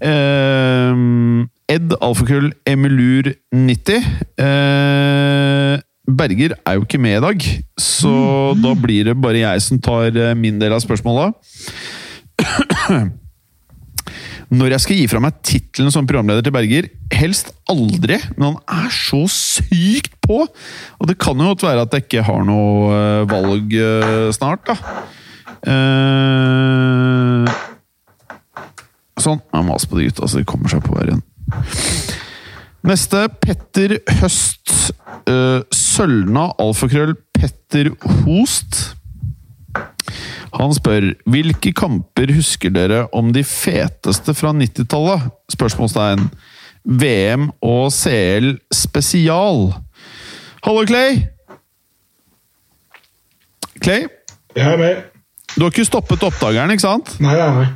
[0.05, 1.01] Eh,
[1.73, 4.05] Ed Alfakrøll Emilur 90.
[4.45, 7.47] Eh, Berger er jo ikke med i dag,
[7.81, 11.33] så da blir det bare jeg som tar eh, min del av spørsmålet.
[14.53, 18.59] Når jeg skal gi fra meg tittelen som programleder til Berger, helst aldri, men han
[18.85, 20.43] er så sykt på!
[20.99, 24.69] Og det kan jo godt være at jeg ikke har noe eh, valg eh, snart,
[24.69, 24.75] da.
[25.73, 27.45] Eh,
[29.25, 29.41] sånn.
[29.41, 31.25] Jeg maser på de gutta så de kommer seg på her igjen.
[32.85, 34.61] Neste Petter Høst.
[35.73, 37.95] Sølna alfakrøll Petter
[38.27, 38.93] Host.
[40.55, 45.29] Han spør hvilke kamper husker dere om de feteste fra 90-tallet?
[45.55, 46.29] Spørsmålstegn.
[46.85, 49.71] VM og CL spesial.
[50.65, 51.25] Hallo, Clay!
[53.85, 54.07] Clay,
[54.57, 55.03] Jeg er med.
[55.57, 57.17] du har ikke stoppet oppdageren, ikke sant?
[57.21, 57.75] Nei, jeg er med.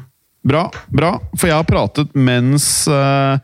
[0.49, 1.11] Bra, bra.
[1.37, 3.37] For jeg har pratet mens uh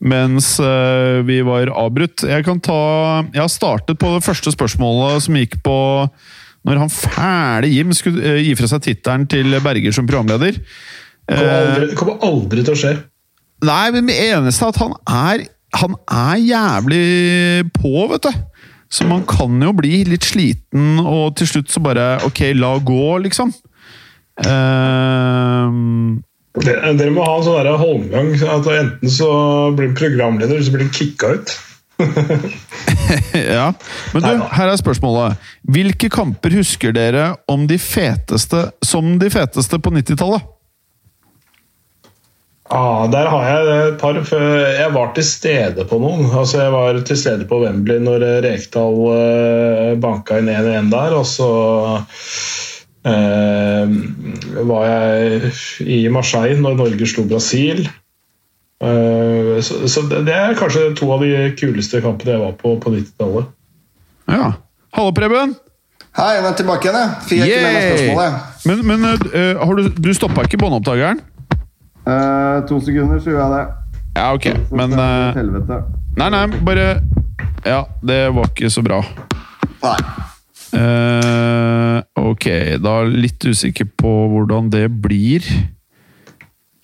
[0.00, 2.24] mens eh, vi var avbrutt.
[2.24, 5.76] Jeg kan ta Jeg har startet på det første spørsmålet som gikk på
[6.68, 10.58] når han fæle Jim skulle eh, gi fra seg tittelen til Berger som programleder.
[11.30, 12.92] Det kommer aldri, kommer aldri til å skje.
[13.68, 15.48] Nei, men det eneste er at han er
[15.78, 18.32] Han er jævlig på, vet du.
[18.90, 23.18] Så man kan jo bli litt sliten, og til slutt så bare Ok, la gå,
[23.22, 23.52] liksom.
[24.40, 25.70] Uh,
[26.58, 28.32] Dere dere må ha en sånn holmgang.
[28.34, 29.30] at Enten så
[29.76, 31.54] blir du programleder, eller så blir du kicka ut.
[33.34, 33.72] Ja,
[34.14, 35.50] Men du, her er spørsmålet.
[35.66, 40.46] Hvilke kamper husker dere om de feteste, som de feteste på 90-tallet?
[42.70, 44.14] Ah, der har jeg et par.
[44.14, 46.28] Jeg var til stede på noen.
[46.30, 51.16] Altså Jeg var til stede på Wembley når eh, Rekdal eh, banka inn 1-1 der.
[51.18, 51.48] Og så
[53.10, 53.96] eh,
[54.70, 55.50] var jeg
[55.82, 57.82] i Marseille når Norge slo Brasil.
[58.80, 62.92] Eh, så, så det er kanskje to av de kuleste kampene jeg var på på
[62.94, 63.50] 90-tallet.
[64.30, 64.52] Ja.
[64.96, 65.54] Hallo, Preben!
[66.16, 67.26] Hei, jeg er tilbake igjen, jeg.
[67.28, 68.64] Fikk jeg ikke med meg spørsmålet.
[68.66, 71.20] Men, men uh, har du, du stoppa ikke båndopptakeren?
[72.08, 73.62] Uh, to sekunder, så gjør jeg det.
[74.16, 74.48] Ja, ok.
[74.50, 74.96] Så Men
[75.36, 75.82] helvete.
[76.18, 76.88] Nei, nei, bare
[77.62, 78.98] Ja, det var ikke så bra.
[79.84, 79.96] Nei.
[80.76, 82.46] Eh, ok,
[82.78, 85.46] da er jeg litt usikker på hvordan det blir.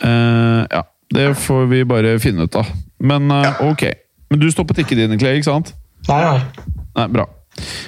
[0.03, 0.83] Eh, ja,
[1.15, 2.67] det får vi bare finne ut av.
[2.99, 3.85] Men eh, ok.
[4.31, 5.75] Men du stoppet ikke dine, Clay, ikke sant?
[6.09, 6.41] Nei, nei.
[6.97, 7.27] Nei, bra.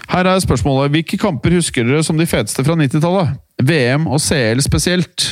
[0.08, 0.92] Her er spørsmålet.
[0.94, 3.34] Hvilke kamper husker dere som de feteste fra 90-tallet?
[3.62, 5.26] VM og CL spesielt.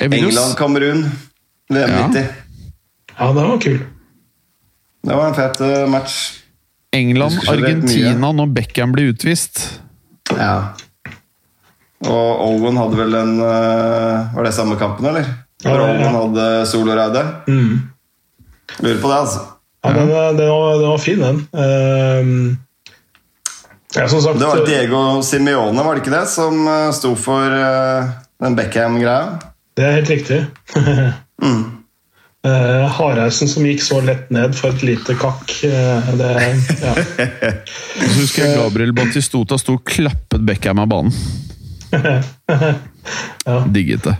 [0.00, 1.04] Eh, England-Kamerun.
[1.68, 2.06] VM Ja.
[2.08, 2.24] 90.
[3.18, 3.78] Ja, den var kul.
[5.04, 6.16] Det var en fet eh, match.
[6.94, 9.80] England-Argentina når Beckham blir utvist.
[10.30, 10.74] Ja.
[12.04, 15.26] Og Owen hadde vel en eh, Var det samme kampen, eller?
[15.64, 15.92] Ja, Hvor ja.
[15.94, 17.24] Owen hadde soloreide?
[17.48, 17.82] Mm.
[18.80, 19.40] Lurer på det, altså.
[19.84, 21.40] Ja, den, den, var, den var fin, den.
[21.52, 22.56] Uh,
[23.94, 27.52] ja, som sagt Det var Diego Simione, var det ikke det, som eh, sto for
[27.52, 28.08] uh,
[28.42, 29.36] den Beckham-greia?
[29.76, 30.44] Det er helt riktig.
[31.42, 31.64] Mm.
[32.46, 35.50] uh, Hareisen som gikk så lett ned for et lite kakk.
[35.66, 36.28] Uh, det,
[36.78, 36.92] ja.
[37.98, 41.16] jeg husker Gabriel Batistota sto og klappet Beckham av banen.
[43.44, 43.58] Ja.
[43.68, 44.14] Digget det.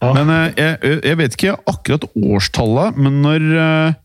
[0.00, 0.12] Ja.
[0.14, 3.98] Men eh, jeg, jeg vet ikke akkurat årstallet, men når eh,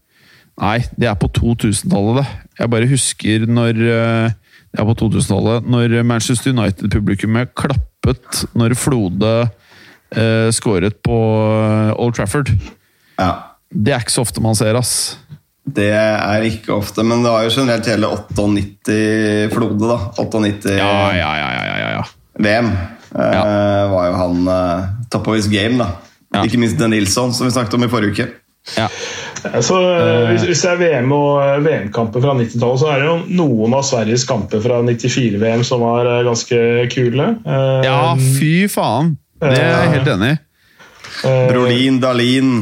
[0.56, 2.52] Nei, det er på 2000-tallet, det.
[2.62, 4.36] Jeg bare husker når eh,
[4.72, 5.68] Det er på 2000-tallet.
[5.68, 9.34] Når Manchester United-publikummet klappet når Flode
[10.16, 11.18] eh, skåret på
[12.00, 12.54] Old Trafford.
[13.20, 13.32] Ja.
[13.68, 15.18] Det er ikke så ofte man ser, ass.
[15.66, 19.98] Det er ikke ofte, men det var jo generelt hele 98 Flode, da.
[20.22, 22.04] 98 Ja, ja, ja, ja, ja, ja.
[22.38, 22.70] VM.
[23.16, 25.88] eh, var jo han eh, top of his game, da.
[26.36, 26.44] Ja.
[26.46, 28.28] Ikke minst Den Nilsson, som vi snakket om i forrige uke.
[28.78, 28.88] ja.
[29.62, 33.10] Så, eh, hvis, hvis det er VM og eh, VM-kamper fra 90-tallet, så er det
[33.10, 36.62] jo noen av Sveriges kamper fra 94-VM som var eh, ganske
[36.94, 37.28] kule.
[37.46, 39.16] Eh, Ja, fy faen!
[39.42, 40.40] Det er jeg helt enig i.
[41.30, 42.56] eh, Brolin, Dalin,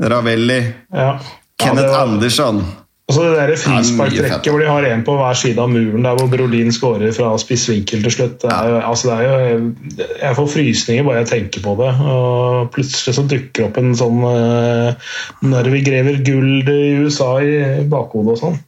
[0.00, 0.60] Ravelli,
[0.94, 1.12] Ja.
[1.60, 2.62] Kenneth ja, var- Andersson.
[3.10, 6.14] Og så det der frisparktrekket hvor de har en på hver side av muren, der
[6.14, 8.36] hvor Brolin skårer fra spiss vinkel til slutt.
[8.44, 11.88] Det er, jo, altså det er jo, jeg får frysninger bare jeg tenker på det.
[12.06, 15.10] Og plutselig så dukker opp en sånn uh,
[15.42, 17.56] Når vi grever gull i USA i
[17.90, 18.60] bakhodet og sånn.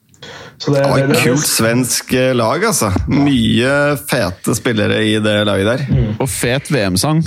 [0.59, 2.91] Så det, Det det, et kult svensk eh, lag, altså.
[3.11, 5.87] Mye fete spillere i det laget der.
[5.87, 6.13] Mm.
[6.23, 7.23] Og fet VM-sang.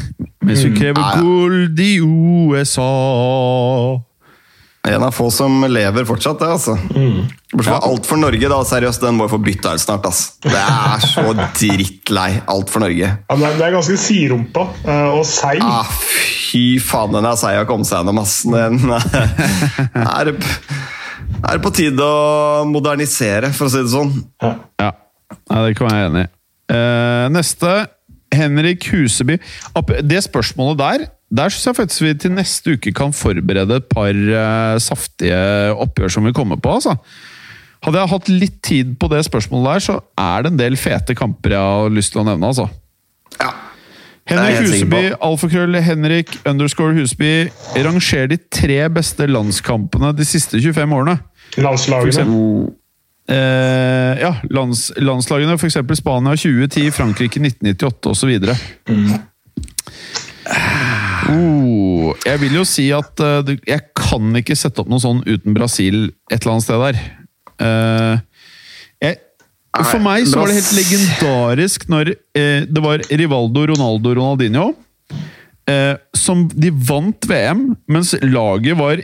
[0.45, 1.23] Mens vi krever Ja, ja.
[1.23, 2.91] gull i USA
[4.85, 6.75] En av få som lever fortsatt, det, altså.
[6.85, 8.59] Bortsett fra Alt for Norge, da.
[8.69, 10.19] Seriøst, den må jo få bytta ut snart, ass.
[10.43, 11.23] Det er så
[11.59, 12.27] drittlei.
[12.51, 13.09] Alt for Norge.
[13.17, 15.63] ja, det er- det er ganske sidrumpa eh, og seig.
[15.65, 18.37] Ah, fy faen, den er seig å komme seg gjennom, ass.
[18.45, 20.33] Den eh, er,
[21.49, 24.13] er på tide å modernisere, for å si det sånn.
[24.45, 24.53] Ja.
[24.83, 24.91] Ja,
[25.49, 26.31] ja det kan jeg være enig i.
[26.75, 27.75] Eh, neste.
[28.35, 29.37] Henrik Huseby.
[30.03, 31.03] Det spørsmålet der
[31.33, 35.39] der syns jeg faktisk vi til neste uke kan forberede et par uh, saftige
[35.73, 36.77] oppgjør som vi kommer på.
[36.77, 36.95] altså.
[37.85, 41.15] Hadde jeg hatt litt tid på det spørsmålet der, så er det en del fete
[41.17, 42.53] kamper jeg har lyst til å nevne.
[42.53, 42.69] altså.
[43.39, 43.51] Ja.
[44.25, 47.51] Henrik Huseby, alfakrøll Henrik underscore Huseby.
[47.77, 51.19] Ranger de tre beste landskampene de siste 25 årene.
[51.61, 52.25] Landslagene.
[53.25, 55.77] Eh, ja, lands, landslagene, f.eks.
[55.97, 58.33] Spania 2010, Frankrike 1998 osv.
[61.31, 65.23] Oh, jeg vil jo si at uh, du- jeg kan ikke sette opp noe sånn
[65.25, 66.99] uten Brasil et eller annet sted der.
[67.55, 68.15] Uh,
[69.01, 69.17] jeg,
[69.89, 74.71] for meg så var det helt legendarisk når uh, det var Rivaldo, Ronaldo, Ronaldinho.
[76.13, 78.99] Som de vant VM, mens laget var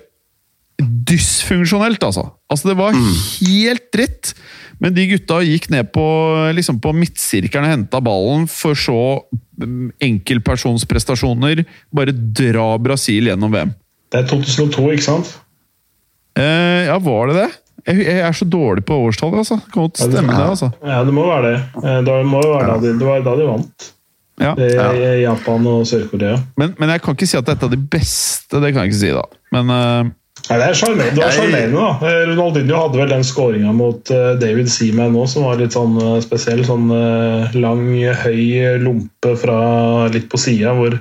[1.10, 2.28] dysfunksjonelt, altså.
[2.54, 4.34] Altså, det var helt dritt.
[4.82, 6.04] Men de gutta gikk ned på,
[6.58, 9.42] liksom på midtsirkelen og henta ballen, for så mm,
[10.01, 11.64] enkeltpersonsprestasjoner
[11.95, 13.74] bare dra Brasil gjennom VM.
[14.12, 15.32] Det er 2002, ikke sant?
[16.39, 17.49] Eh, ja, var det det?
[17.88, 19.57] Jeg, jeg er så dårlig på årstallet, altså.
[19.64, 20.45] Det kan godt stemme, det.
[20.53, 20.70] altså.
[20.86, 21.57] Ja, det må være det.
[21.82, 22.76] Eh, Det må være ja.
[22.76, 23.88] da de, det var da de vant.
[24.41, 24.51] Ja.
[24.57, 26.38] Er Japan og Sør-Korea.
[26.57, 29.01] Men, men jeg kan ikke si at dette er de beste, det kan jeg ikke
[29.03, 29.24] si, da.
[29.53, 30.12] Men eh,
[30.52, 32.10] Nei, det er sjarmerende, da.
[32.10, 35.95] Eh, Ronaldinho hadde vel den skåringa mot eh, David Seaman nå, som var litt sånn
[36.02, 36.66] eh, spesiell.
[36.68, 36.89] Sånn
[37.56, 37.86] lang,
[38.26, 38.43] høy
[38.84, 39.60] lompe fra
[40.12, 40.97] litt på sida, hvor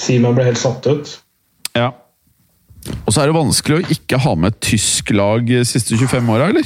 [0.00, 1.16] Seaman ble helt satt ut.
[1.78, 1.92] ja.
[3.04, 6.30] Og så er det vanskelig å ikke ha med et tysk lag de siste 25
[6.32, 6.64] åra, eller?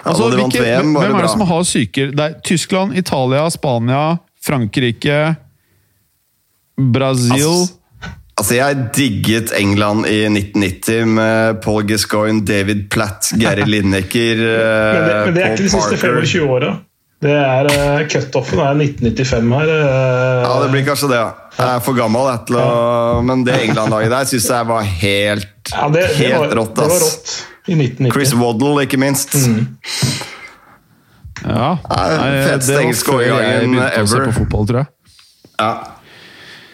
[0.00, 2.12] Altså, altså hvilke- VM, var hvem det er det som har syker?
[2.16, 4.04] Det er Tyskland, Italia, Spania,
[4.40, 5.18] Frankrike
[6.80, 7.79] Brasil Altså,
[8.40, 15.18] Altså, Jeg digget England i 1990 med Paul Gascoigne, David Platt, Gary Lineker Men det,
[15.26, 16.70] men det er ikke de siste 25 åra.
[17.20, 19.68] Det er uh, Cutoffen er 1995 her.
[19.74, 21.18] eh, Ja, det blir kanskje det.
[21.20, 21.26] ja.
[21.58, 25.50] Jeg er for gammel jeg, til å Men det England-laget der syns jeg var helt,
[25.74, 26.72] ja, det, det, helt var, rått.
[26.78, 27.34] det var rått
[27.68, 28.14] i 1990.
[28.16, 29.36] Chris Waddle, ikke minst.
[31.44, 31.76] Ja.
[31.76, 32.08] Nei,
[32.48, 34.92] feteste det var engelske før jeg begynte å se på fotball, tror jeg.
[35.60, 35.72] Ja.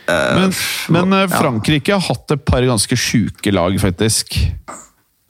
[0.07, 0.53] Men,
[0.95, 4.37] men eh, Frankrike har hatt et par ganske sjuke lag, faktisk.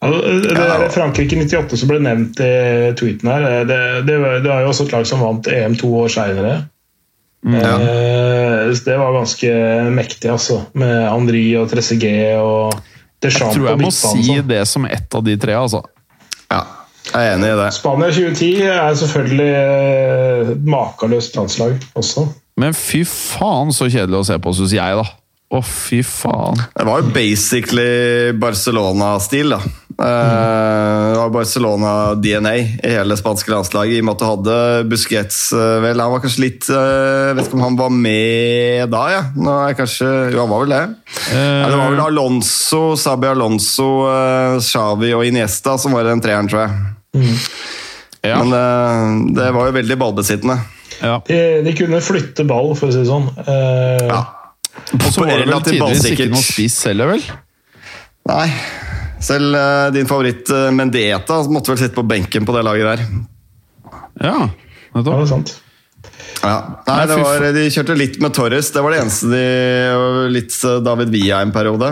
[0.06, 2.50] Det er der Frankrike 98 som ble nevnt i
[3.00, 5.76] tweeten her, eh, det, det, var- det var jo også et lag som vant EM
[5.80, 6.56] to år seinere.
[7.46, 7.76] Ja.
[8.84, 9.50] Det var ganske
[9.94, 10.60] mektig, altså.
[10.74, 12.74] Med Henri og Trezeguet og
[13.22, 14.48] Jeg tror jeg må si sånn.
[14.48, 15.82] det som ett av de tre, altså.
[16.52, 16.64] ja.
[17.06, 17.66] Jeg er enig i det.
[17.76, 22.24] Spania 2010 er selvfølgelig eh, makeløst landslag også.
[22.56, 25.06] Men fy faen så kjedelig å se på, syns jeg, da.
[25.46, 26.58] Å, fy faen.
[26.74, 29.60] Det var jo basically Barcelona-stil, da.
[29.96, 31.12] Mm.
[31.12, 34.56] Det var Barcelona-DNA i hele spanske landslaget, i og med at du hadde
[34.90, 38.92] Busquets eh, Vel, han var kanskje litt eh, Jeg vet ikke om han var med
[38.92, 39.22] da, ja.
[39.38, 40.82] Nå er jeg kanskje, jo, han var vel det.
[41.32, 46.50] Ja, det var vel Alonso, Sabi Alonso, eh, Xavi og Iniesta som var den treeren,
[46.50, 47.30] tror jeg.
[48.26, 48.42] Ja.
[48.42, 50.58] Men eh, det var jo veldig ballbesittende.
[51.02, 51.18] Ja.
[51.26, 53.28] De, de kunne flytte ball, for å si det sånn.
[53.44, 54.22] Eh, Ja.
[54.92, 57.22] Og så var det vel tidligere ikke noe spiss heller, vel?
[58.28, 58.46] Nei.
[59.24, 63.04] Selv uh, din favoritt uh, Mendieta måtte vel sitte på benken på det laget der.
[64.20, 64.44] Ja, Ja,
[64.92, 65.08] nettopp.
[65.08, 65.54] det er sant.
[66.42, 66.56] Ja.
[66.86, 68.68] Nei, det var, De kjørte litt med Torres.
[68.74, 71.90] Det var det eneste de Litt David Villa en periode.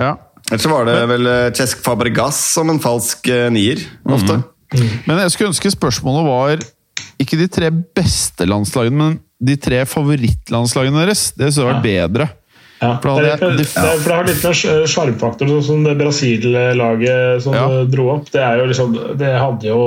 [0.00, 0.14] Ja.
[0.50, 1.28] Ellers var det vel
[1.58, 4.40] Cesc Fabregas som en falsk nier, ofte.
[5.04, 6.64] Men jeg skulle ønske spørsmålet var
[7.20, 11.30] ikke de tre beste landslagene, men de tre favorittlandslagene deres.
[11.36, 12.28] Det skulle vært bedre.
[12.80, 12.94] Ja.
[13.02, 17.54] For det, det, er, for det har litt mer sjarmfaktor, sånn som det Brasil-laget som
[17.56, 17.66] Ja.
[17.84, 18.30] dro opp.
[18.32, 19.82] Det, er jo liksom, det hadde jo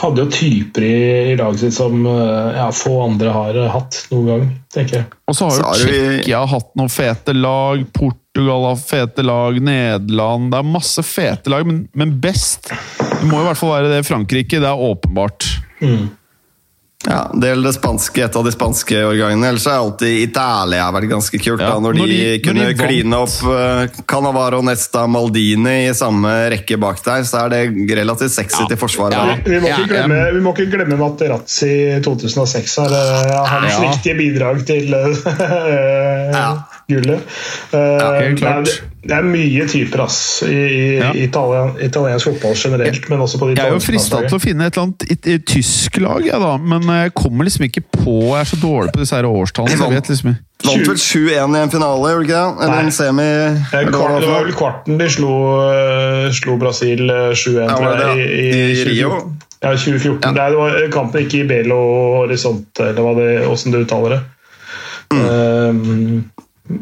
[0.00, 3.96] hadde jo typer i, i laget sitt som eh, ja, få andre har eh, hatt
[4.12, 5.08] noen gang, tenker jeg.
[5.28, 10.52] Og så har jo Tsjekkia vi- hatt noen fete lag, Portugal har fete lag, Nederland
[10.52, 14.04] Det er masse fete lag, men, men best Det må i hvert fall være det
[14.06, 14.60] Frankrike.
[14.62, 15.48] Det er åpenbart.
[17.08, 19.48] Ja, Det gjelder det spanske, et av de spanske årgangene.
[19.48, 21.62] Ellers har alltid Italia vært ganske kult.
[21.62, 25.78] Ja, da, når, når de, de- når kunne de kline opp uh, Canavaro, Nesta, Maldini
[25.88, 29.16] i samme rekke bak der, så er det relativt sexy til forsvaret.
[29.16, 29.38] Ja.
[29.48, 31.72] Vi må, ikke glemme, vi må ikke glemme Materazzi
[32.04, 32.92] 2006 her.
[32.92, 33.80] Uh, Hans Ja.
[33.88, 35.08] viktige bidrag til uh,
[36.36, 36.46] Ja.
[36.90, 37.20] gullet.
[37.72, 38.76] ja, helt klart.
[39.00, 41.10] Det, er, mye typer ass, i, i Ja.
[41.16, 44.66] Italien, italiensk fotball generelt, men også på det Jeg er jo frista til å finne
[44.68, 48.16] et eller annet i, i tysk lag, ja, da, men jeg kommer liksom ikke på
[48.34, 49.78] Jeg er så dårlig på disse her årstallene.
[49.78, 50.36] så jeg vet liksom.
[50.66, 52.64] Vant vel 7-1 i en finale, gjorde ikke det?
[52.64, 52.82] Eller Nei.
[52.84, 53.28] en semi?
[53.40, 55.30] Eh, Kvart, det var vel kvarten de slo,
[55.64, 58.26] eh, slo Brasil eh, 7-1, Ja, i.
[58.26, 58.90] I 2014.
[58.90, 59.14] Rio?
[59.60, 60.20] Ja, 2014.
[60.20, 60.34] Ja.
[60.36, 61.80] Det, det var kampen ikke i Belo
[62.20, 64.20] Horizonte, eller hva det, hvordan du uttaler det.
[65.10, 65.24] Mm.
[65.26, 66.30] Um,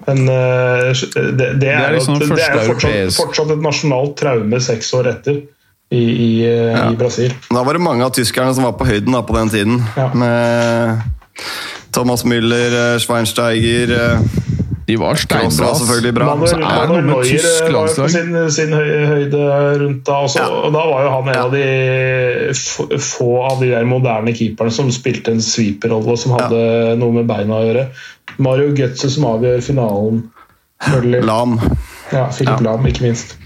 [0.06, 4.60] men uh, det, det, er, er liksom jo- det er fortsatt, fortsatt et nasjonalt traume
[4.60, 5.38] seks år etter
[5.90, 6.90] i, i, eh, Ja.
[6.92, 7.32] i Brasil.
[7.48, 9.78] Da var det mange av tyskerne som var på høyden da, på den tiden.
[9.96, 10.10] Ja.
[10.12, 11.00] Med
[11.96, 13.94] Thomas Müller, Schweinsteiger
[14.88, 15.68] De var steinbra.
[15.76, 16.26] selvfølgelig bra.
[16.32, 18.10] Manuel, så er det noe tysk var på landslag.
[18.14, 19.40] sin, sin høyde
[19.82, 20.46] rundt da også, Ja.
[20.64, 21.66] og da var jo han en av de
[23.04, 26.62] få, av de der moderne keeperne som spilte en sweeperrolle og som hadde
[27.00, 27.84] noe med beina å gjøre.
[28.38, 30.22] Mario Götze som avgjør finalen.
[30.82, 31.22] selvfølgelig.
[31.26, 31.58] Lam.
[32.12, 33.36] Ja, Philip Lam, ikke minst.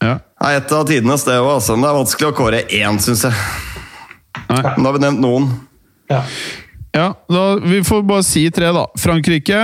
[0.00, 0.14] Ja.
[0.40, 1.76] Nei, et av tidenes det òg, altså.
[1.76, 3.34] Men det er vanskelig å kåre én, syns jeg.
[4.48, 4.62] Nei.
[4.78, 5.50] Men har vi nevnt noen.
[6.10, 6.22] Ja.
[6.94, 8.86] Ja, da, Vi får bare si tre, da.
[8.98, 9.58] Frankrike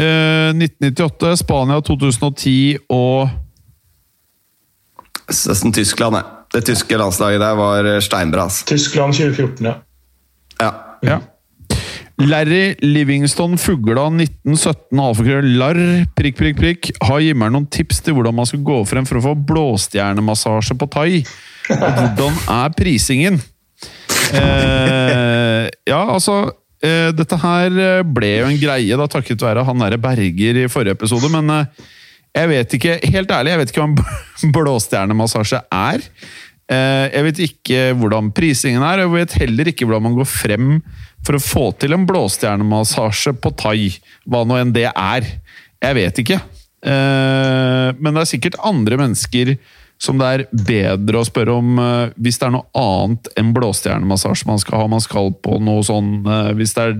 [0.00, 3.28] eh, 1998, Spania 2010 og
[5.32, 6.24] Nesten Tyskland, jeg.
[6.52, 8.48] Det tyske landslaget der var eh, steinbra.
[8.48, 8.66] Altså.
[8.68, 9.74] Tyskland 2014, ja.
[10.60, 10.72] Ja.
[11.02, 11.18] Ja.
[12.22, 15.80] Larry Livingston Fugla 1917 alfakrøll larr
[16.18, 19.24] prikk, prikk, prikk har Jimmer noen tips til hvordan man skal gå frem for å
[19.24, 21.22] få blåstjernemassasje på thai?
[21.72, 23.40] Og hvordan er prisingen?
[24.32, 26.52] Eh, ja, altså eh,
[26.82, 31.28] Dette her ble jo en greie da takket være han derre Berger i forrige episode,
[31.30, 31.84] men eh,
[32.32, 36.06] jeg vet ikke, helt ærlig, jeg vet ikke hva en blåstjernemassasje er.
[36.72, 40.30] Eh, jeg vet ikke hvordan prisingen er, og jeg vet heller ikke hvordan man går
[40.30, 40.70] frem
[41.22, 43.92] for å få til en blåstjernemassasje på thai.
[44.24, 45.28] Hva nå enn det er.
[45.82, 46.40] Jeg vet ikke.
[46.82, 49.54] Eh, men det er sikkert andre mennesker
[50.02, 54.48] som det er bedre å spørre om uh, hvis det er noe annet enn blåstjernemassasje
[54.48, 54.86] man skal ha.
[54.90, 56.96] Man skal på noe sånn uh, Hvis det er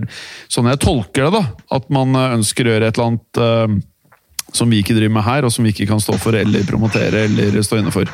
[0.53, 1.43] sånn jeg tolker det, da.
[1.75, 3.89] At man uh, ønsker å gjøre et eller annet
[4.53, 7.25] som vi ikke driver med her, og som vi ikke kan stå for eller promotere
[7.25, 8.05] eller stå inne for.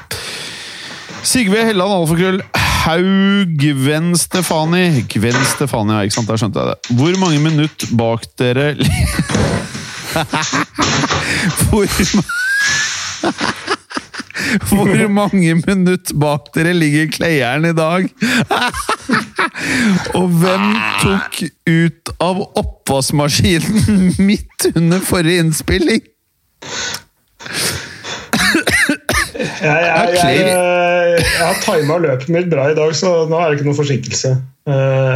[1.26, 2.38] Sigve Helland Alfakrøll
[2.84, 5.02] Haug Gven Stefani.
[5.10, 6.30] Gven Stefani, ja, ikke sant?
[6.30, 6.78] Der skjønte jeg det.
[7.00, 8.70] Hvor mange minutter bak dere
[11.68, 11.86] Hvor
[14.68, 18.08] Hvor mange minutter bak dere ligger Kleieren i dag?
[20.18, 20.66] Og hvem
[21.02, 26.02] tok ut av oppvaskmaskinen midt under forrige innspilling?
[29.38, 30.36] Jeg, jeg, jeg,
[31.22, 34.32] jeg har tima løpet mitt bra i dag, så nå er det ikke noen forsinkelse.
[34.68, 34.74] Uh,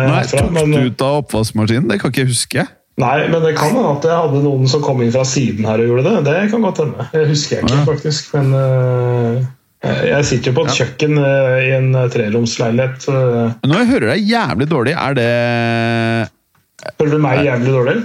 [0.08, 1.88] Nei, Tok du ut av oppvaskmaskinen?
[1.90, 2.66] Det kan ikke jeg huske.
[3.00, 5.80] Nei, men det kan hende at jeg hadde noen som kom inn fra siden her
[5.80, 6.14] og gjorde det.
[6.28, 7.06] Det kan godt hende.
[7.14, 7.84] Det husker jeg ikke, ja.
[7.88, 8.32] faktisk.
[8.36, 10.76] Men uh, jeg sitter jo på et ja.
[10.82, 13.06] kjøkken uh, i en treromsleilighet.
[13.64, 15.30] Når jeg hører deg jævlig dårlig, er det
[16.98, 17.96] Hører du meg jævlig dårlig?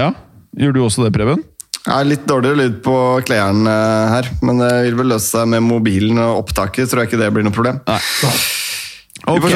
[0.00, 0.10] Ja.
[0.56, 1.44] Gjør du også det, Preben?
[1.86, 2.96] Ja, litt dårligere lyd på
[3.28, 3.72] klærne
[4.10, 6.88] her, men det vil vel løse seg med mobilen og opptaket.
[6.90, 7.78] Tror jeg ikke det blir noe problem.
[7.86, 8.00] Nei.
[9.30, 9.46] Ok,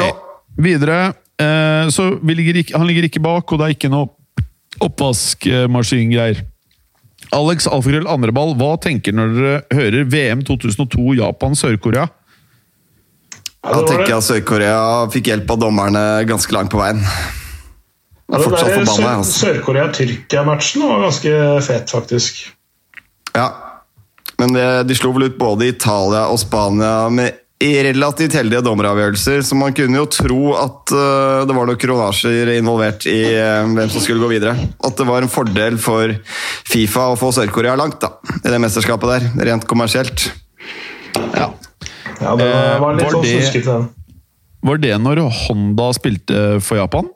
[0.61, 1.01] videre.
[1.41, 4.11] Eh, så ligger ikke, han ligger ikke bak, og det er ikke noe
[4.85, 6.45] oppvaskmaskingreier.
[7.31, 12.09] Alex Alfakrøll Andreball, hva tenker når dere hører VM 2002 Japan-Sør-Korea?
[13.61, 14.81] Da tenker jeg at Sør-Korea
[15.13, 17.03] fikk hjelp av dommerne ganske langt på veien.
[18.31, 19.11] Jeg er fortsatt forbanna.
[19.19, 19.37] Altså.
[19.45, 21.35] Sør-Korea-Tyrkia-matchen var ganske
[21.67, 22.41] fet, faktisk.
[23.35, 23.47] Ja,
[24.41, 29.57] men det, de slo vel ut både Italia og Spania med relativt heldige dommeravgjørelser, så
[29.57, 34.03] man kunne jo tro at uh, det var noen kronasjer involvert i uh, hvem som
[34.03, 34.55] skulle gå videre.
[34.81, 36.13] At det var en fordel for
[36.67, 40.29] Fifa å få Sør-Korea langt da, i det mesterskapet der, rent kommersielt.
[41.35, 41.51] Ja,
[42.21, 42.51] ja det
[42.81, 43.79] var litt sånn det,
[44.71, 47.11] Var det når Honda spilte for Japan?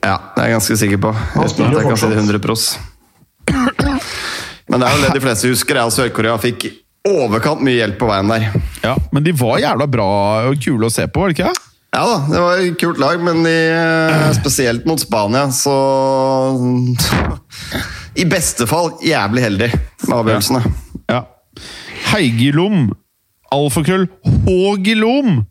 [0.00, 1.14] Ja, det er jeg ganske sikker på.
[1.36, 2.70] Uten at jeg kan si det 100 pros.
[4.70, 6.70] Men det er jo det de fleste husker, er at Sør-Korea fikk
[7.08, 8.52] overkant mye hjelp på veien der.
[8.84, 10.08] Ja, Men de var jævla bra
[10.48, 11.52] og kule å se på, var det ikke?
[11.90, 15.74] Ja da, det var et kult lag, men de, eh, spesielt mot Spania, så
[18.22, 19.70] I beste fall jævlig heldig
[20.06, 20.62] med avgjørelsene.
[21.10, 21.18] Ja.
[21.18, 21.64] ja.
[22.12, 22.92] Heigilom,
[23.54, 24.06] alfakrøll
[24.46, 25.42] Hågilom!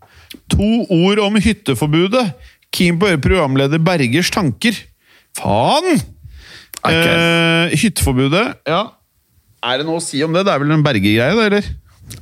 [0.50, 2.24] To ord om hytteforbudet.
[2.74, 4.78] Keen på å høre programleder Bergers tanker.
[5.38, 6.00] Faen!
[6.80, 7.12] Okay.
[7.12, 8.82] Eh, hytteforbudet, ja.
[9.60, 10.46] Er det noe å si om det?
[10.48, 11.72] Det er vel en Berge-greie, det, eller?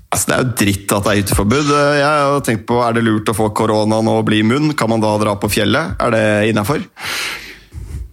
[0.08, 1.74] Altså, det er jo dritt at det er hytteforbud.
[2.00, 4.72] Jeg har tenkt på, Er det lurt å få koronaen og bli munn?
[4.78, 5.98] Kan man da dra på fjellet?
[6.02, 6.86] Er det innafor?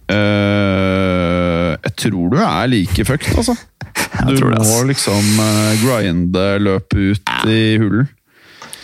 [0.05, 3.55] Uh, jeg tror du er like fucked, altså.
[4.25, 4.83] Du må altså.
[4.87, 7.41] liksom uh, grinde løpet ut ja.
[7.49, 8.07] i hulen.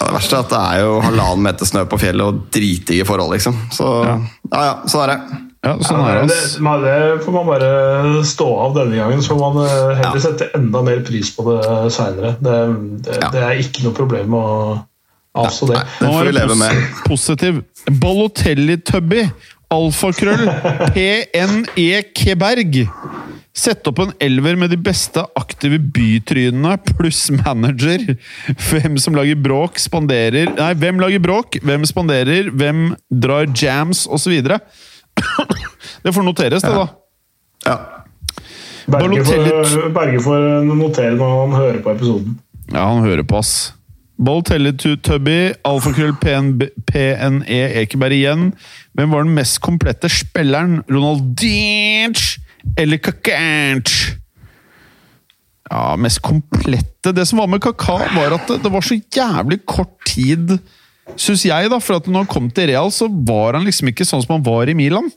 [0.02, 3.36] Det verste er at det er jo halvannen meter snø på fjellet og dritdigge forhold,
[3.36, 3.60] liksom.
[3.76, 4.18] Så ja,
[4.50, 5.42] ja, ja sånn er det.
[5.62, 7.68] Ja, sånn er det, det, det, får man bare
[8.26, 9.20] stå av denne gangen.
[9.22, 10.24] Så får man eh, heller ja.
[10.24, 12.34] sette enda mer pris på det seinere.
[12.42, 12.56] Det,
[13.06, 13.30] det, ja.
[13.30, 14.46] det, er ikke noe problem å
[15.38, 15.84] avstå det.
[16.02, 16.82] Nå får vi leve med.
[17.06, 17.62] Positiv.
[18.02, 19.28] Balotelli-tubby.
[19.72, 20.50] Alfakrøll.
[20.98, 22.82] PNE Keberg.
[23.54, 28.16] Sett opp en elver med de beste aktive bytrynene pluss manager.
[28.72, 34.40] Hvem som lager bråk, spanderer Nei, hvem lager bråk, hvem spanderer, hvem drar jams, osv.
[36.04, 36.88] Det får noteres, det, da.
[37.66, 37.78] Ja.
[38.92, 42.40] Berge får, Berge får notere når han hører på episoden.
[42.72, 43.74] Ja, han hører på, ass.
[44.22, 48.50] Balotelli-tubby, alfakrøll PNE Ekeberg igjen.
[48.98, 50.82] Hvem var den mest komplette spilleren?
[50.90, 52.36] Ronaldinch
[52.78, 54.18] eller Kakanch?
[55.72, 59.62] Ja, mest komplette Det som var med Kaka, var at det, det var så jævlig
[59.66, 60.58] kort tid,
[61.20, 61.80] syns jeg, da.
[61.84, 64.46] For at når han kom til Real, så var han liksom ikke sånn som han
[64.46, 65.12] var i Milan.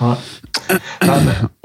[0.00, 0.16] Ja.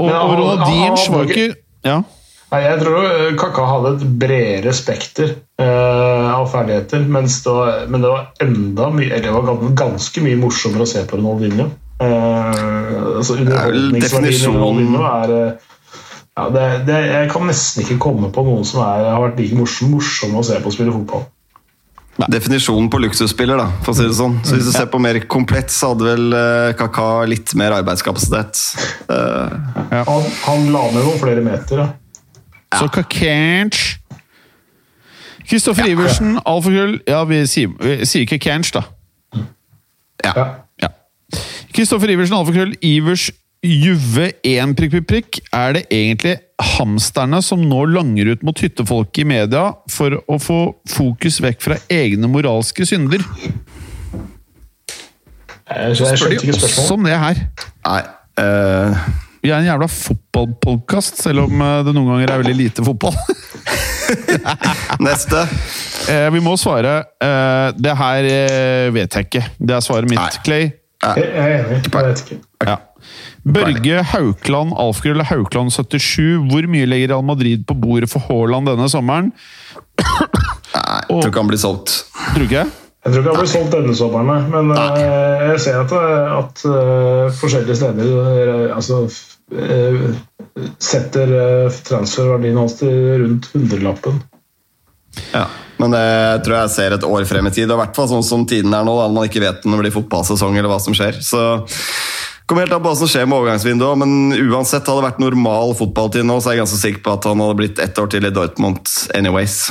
[0.02, 1.56] og, og Ronaldinch var ikke
[1.88, 2.02] Ja.
[2.48, 3.08] Nei, Jeg tror
[3.40, 8.88] Kaka hadde et bredere spekter uh, av ferdigheter, mens det var, men det var enda
[8.94, 11.68] mye Eller det var ganske mye morsommere å se på Ronaldinho.
[11.98, 15.72] Uh, altså Underholdningsverdien er er eh,
[16.38, 19.58] ja, det, det, Jeg kan nesten ikke komme på noen som er, har vært like
[19.58, 21.26] morsom, morsom å se på å spille fotball.
[22.18, 24.40] Definisjonen på luksusspiller, da, for å si det sånn.
[24.42, 28.64] Så hvis du ser på mer komplett, så hadde vel eh, Kaka litt mer arbeidskapasitet.
[29.08, 30.02] Ja.
[30.10, 31.84] Han, han la ned noen flere meter.
[31.84, 32.82] Ja.
[32.82, 33.98] Så Kakanch
[35.48, 38.84] Kristoffer Iversen, alfakrøll Ja, vi sier, vi sier ikke Kanch, da.
[40.26, 40.34] Ja.
[40.82, 40.90] Ja.
[41.76, 43.30] Kristoffer Iversen, alfakrøll, Ivers
[43.66, 45.40] Juve 1 prikk, prikk, prikk.
[45.56, 46.38] Er det egentlig
[46.78, 51.78] hamsterne som nå langer ut mot hyttefolket i media for å få fokus vekk fra
[51.92, 53.24] egne moralske synder?
[55.68, 57.42] Jeg, jeg Spør de også om det her?
[57.88, 58.02] nei
[58.40, 59.08] uh...
[59.44, 63.16] Vi er en jævla fotballpodkast, selv om eh, det noen ganger er veldig lite fotball.
[65.08, 65.44] Neste.
[66.10, 66.98] Uh, vi må svare.
[67.22, 69.44] Uh, Det her eh, vet jeg ikke.
[69.60, 70.44] Det er svaret mitt, Nei.
[70.44, 70.68] Clay.
[71.06, 71.80] Jeg, jeg er enig.
[71.86, 72.40] Jeg vet ikke.
[72.66, 72.80] Ja.
[73.48, 76.50] Børge Haukland, Alfgrølle Haukland 77.
[76.50, 79.32] Hvor mye legger Real Madrid på bordet for Haaland denne sommeren?
[79.98, 81.94] Nei, jeg tror ikke han blir solgt.
[82.18, 82.66] Tror du ikke?
[83.08, 85.94] Jeg tror ikke han blir solgt denne sommeren, men eh, jeg ser at,
[86.42, 89.06] at eh, forskjellige steder eh, altså,
[89.56, 90.02] eh,
[90.82, 92.92] setter uh, transferverdien hans til
[93.22, 94.20] rundt hundrelappen.
[95.32, 95.46] Ja.
[95.78, 96.08] Men det
[96.46, 98.74] tror jeg ser et år frem i tid, og i hvert fall sånn som tiden
[98.74, 101.20] er nå, da man ikke vet om det blir fotballsesong eller hva som skjer.
[101.22, 101.42] Så
[102.48, 104.12] kommer helt an på hva som skjer med overgangsvinduet, men
[104.48, 107.44] uansett hadde det vært normal fotballtid nå, så er jeg ganske sikker på at han
[107.44, 108.88] hadde blitt ett år til i Dortmund
[109.18, 109.66] anyways.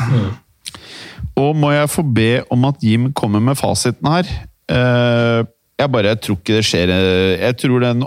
[1.36, 4.28] Og må jeg få be om at Jim kommer med fasiten her?
[4.72, 5.40] Eh,
[5.76, 8.00] jeg bare jeg tror ikke det skjer eh, Jeg tror den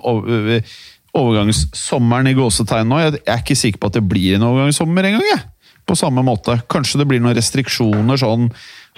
[1.15, 5.23] overgangssommeren i gåsetegn nå Jeg er ikke sikker på at det blir en overgangssommer engang,
[5.29, 5.45] jeg.
[5.87, 6.57] På samme måte.
[6.69, 8.49] Kanskje det blir noen restriksjoner sånn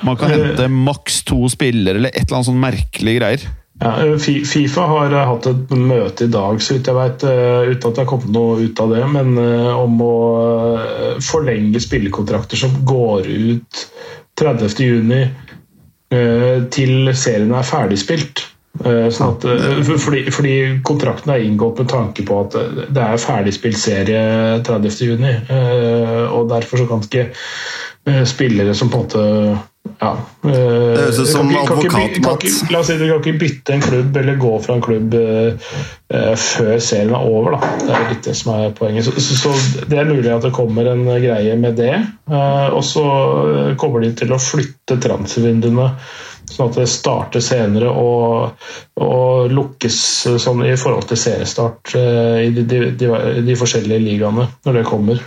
[0.07, 3.49] Man kan hente maks to spillere, eller et eller annet sånn merkelig greier.
[3.79, 7.87] Ja, Fifa har eh, hatt et møte i dag, så vidt jeg vet, eh, uten
[7.87, 10.15] at det har kommet noe ut av det, men eh, om å
[11.25, 13.85] forlenge spillekontrakter som går ut
[14.41, 15.47] 30.6
[16.75, 18.41] til serien er ferdigspilt.
[18.81, 19.45] Sånn at,
[20.01, 20.55] fordi, fordi
[20.87, 22.57] kontrakten er inngått med tanke på at
[22.91, 24.23] det er ferdigspilt serie
[24.67, 29.23] 30.6, eh, og derfor så kan ikke spillere som på en måte
[30.01, 30.11] ja,
[30.41, 32.45] det høres ut som advokatmat.
[32.73, 35.75] La oss si du kan ikke bytte en klubb eller gå fra en klubb uh,
[36.13, 37.57] eh, før serien er over.
[37.57, 37.69] Da.
[37.81, 39.05] Det er litt det som er poenget.
[39.05, 41.93] Så, så, så Det er mulig at det kommer en greie med det.
[42.29, 45.91] Uh, og så eh, kommer de til å flytte transfervinduene
[46.51, 48.65] sånn at det starter senere og,
[49.01, 49.99] og lukkes
[50.31, 53.13] eh, sånn i forhold til seriestart uh, i de, de, de,
[53.45, 55.23] de forskjellige ligaene når det kommer.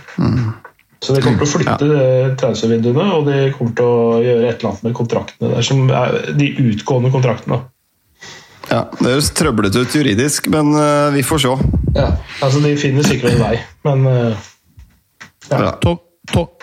[1.05, 2.33] Så de kommer til å flytte ja.
[2.41, 6.17] transfervinduene, og de kommer til å gjøre et eller annet med kontraktene der, som er
[6.39, 7.61] de utgående kontraktene.
[8.71, 11.53] Ja, Det høres trøblete ut juridisk, men uh, vi får se.
[11.93, 12.09] Ja,
[12.41, 14.49] altså De finner sikkert en vei, men uh,
[15.51, 15.59] ja.
[15.61, 15.95] Ja.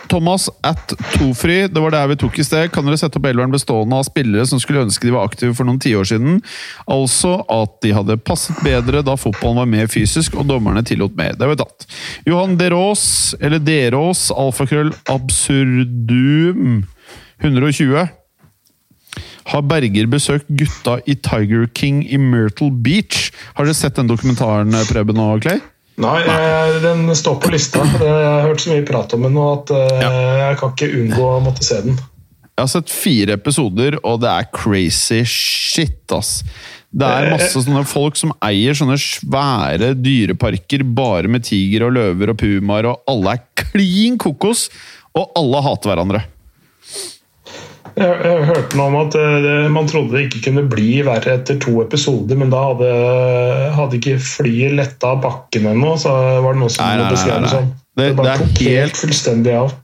[0.09, 2.71] Thomas at Tofri, det var der vi tok i sted.
[2.75, 5.69] Kan dere sette opp elveren bestående av spillere som skulle ønske de var aktive for
[5.69, 6.41] noen tiår siden?
[6.91, 11.37] Altså at de hadde passet bedre da fotballen var mer fysisk og dommerne tillot mer.
[11.37, 11.87] Det har vi tatt.
[12.29, 13.05] Johan Derås,
[13.41, 16.83] eller Derås, alfakrøll absurdum
[17.43, 18.09] 120.
[19.51, 23.31] Har Berger besøkt gutta i Tiger King i Myrtle Beach?
[23.57, 25.63] Har dere sett den dokumentaren, Preben og Clay?
[26.01, 27.83] Nei, eh, den står på lista.
[27.85, 30.11] Jeg har hørt så mye prat om den og at ja.
[30.47, 32.01] jeg kan ikke unngå å måtte se den.
[32.53, 36.43] Jeg har sett fire episoder, og det er crazy shit, ass.
[36.93, 42.35] Det er masse sånne folk som eier sånne svære dyreparker bare med tiger og løver
[42.35, 44.67] og pumaer, og alle er klin kokos,
[45.17, 46.23] og alle hater hverandre.
[47.99, 51.59] Jeg, jeg hørte noe om at uh, man trodde det ikke kunne bli verre etter
[51.61, 52.91] to episoder, men da hadde,
[53.77, 56.15] hadde ikke flyet letta av bakken ennå, så
[56.45, 57.71] var det noe som Nei, nei, nei, beskrev det sånn.
[57.73, 59.75] Det- Det, bare det er tok helt- helt fullstendig av.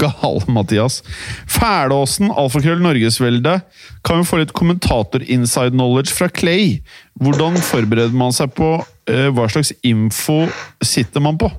[0.00, 1.02] Gal, Mathias.
[1.48, 3.58] Fælåsen, alfakrøll, norgesvelde.
[4.04, 6.78] Kan vi få litt kommentator-inside knowledge fra Clay?
[7.20, 10.46] Hvordan forbereder man seg på uh, hva slags info
[10.84, 11.50] sitter man på?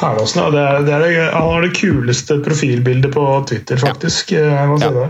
[0.00, 0.50] Fælåsen, ja.
[0.54, 4.32] Det er, det er, han har det kuleste profilbildet på Twitter, faktisk.
[4.32, 4.46] Ja.
[4.62, 5.08] Jeg må si det.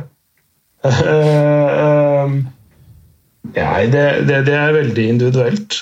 [0.85, 2.41] Eh, eh,
[3.51, 5.77] Nei, det, det, det er veldig individuelt,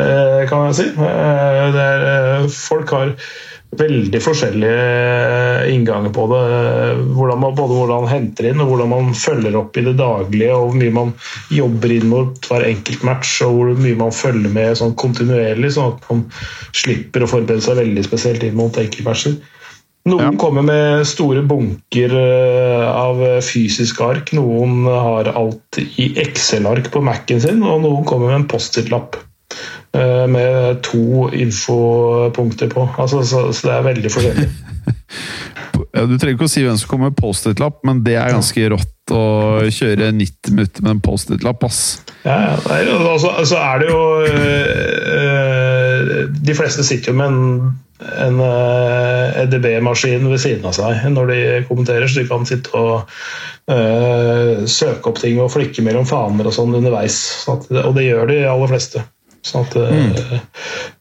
[0.00, 0.86] eh, kan jeg si.
[0.92, 3.14] Eh, Det er, eh, folk har
[3.78, 6.42] veldig forskjellige innganger på det.
[7.16, 10.52] Hvordan man, både hvordan man henter inn, og hvordan man følger opp i det daglige.
[10.54, 11.12] og Hvor mye man
[11.54, 15.94] jobber inn mot hver enkelt match, og hvor mye man følger med sånn kontinuerlig, sånn
[15.94, 16.24] at man
[16.76, 19.38] slipper å forberede seg veldig spesielt inn mot enkeltmatcher.
[20.04, 24.34] Noen kommer med store bunker eh, av fysiske ark.
[24.36, 29.30] Noen har alt i Excel-ark på Mac-en sin, og noen kommer med en Post-It-lapp eh,
[29.94, 32.88] med to infopunkter på.
[32.98, 34.48] Altså, så, så det er veldig forskjellig.
[35.94, 39.14] Du trenger ikke å si hvem som kommer med Post-It-lapp, men det er ganske rått
[39.14, 39.24] å
[39.72, 41.80] kjøre 90 minutter med en Post-It-lapp, ass.
[42.24, 42.54] Ja, ja.
[42.66, 44.02] Nei, altså, altså er det jo
[45.20, 46.04] øh,
[46.46, 47.72] De fleste sitter jo med en,
[48.24, 52.94] en øh, EDB-maskin ved siden av seg når de kommenterer, så de kan sitte og
[53.70, 57.18] øh, søke opp ting og flikke mellom faner og sånn underveis.
[57.44, 59.04] Sånn at, og det gjør de aller fleste.
[59.44, 60.12] Sånn at mm.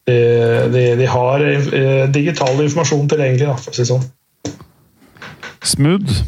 [0.10, 0.18] de,
[0.74, 4.08] de, de har øh, digital informasjon tilgjengelig, da, for å si det sånn.
[5.64, 6.24] Smooth.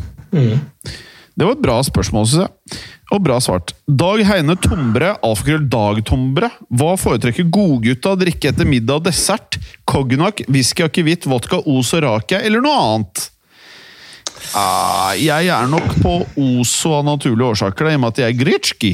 [1.36, 2.82] Det var et bra spørsmål, syns jeg.
[3.14, 3.76] Og bra svart.
[3.86, 6.50] Dag Heine Tombre, alfakrøll Dag Tombre.
[6.74, 9.60] Hva foretrekker godgutta å drikke etter middag og dessert?
[9.86, 13.28] Cognac, whisky, akevitt, vodka, Os og rake, eller noe annet?
[14.56, 18.32] Ah, jeg er nok på Ozo av naturlige årsaker, da, i og med at jeg
[18.32, 18.94] er gritsjki.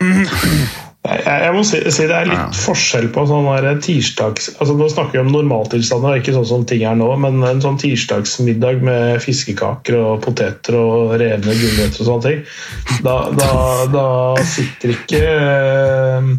[1.00, 3.46] Jeg, jeg må si, si det er litt forskjell på sånn
[3.80, 4.50] tirsdags...
[4.60, 7.78] Altså Nå snakker vi om normaltilstander, ikke sånn som ting er nå, men en sånn
[7.80, 12.44] tirsdagsmiddag med fiskekaker og poteter og revne gulrøtter og sånne ting.
[13.06, 13.50] Da, da,
[13.94, 14.06] da
[14.44, 16.30] sitter ikke eh,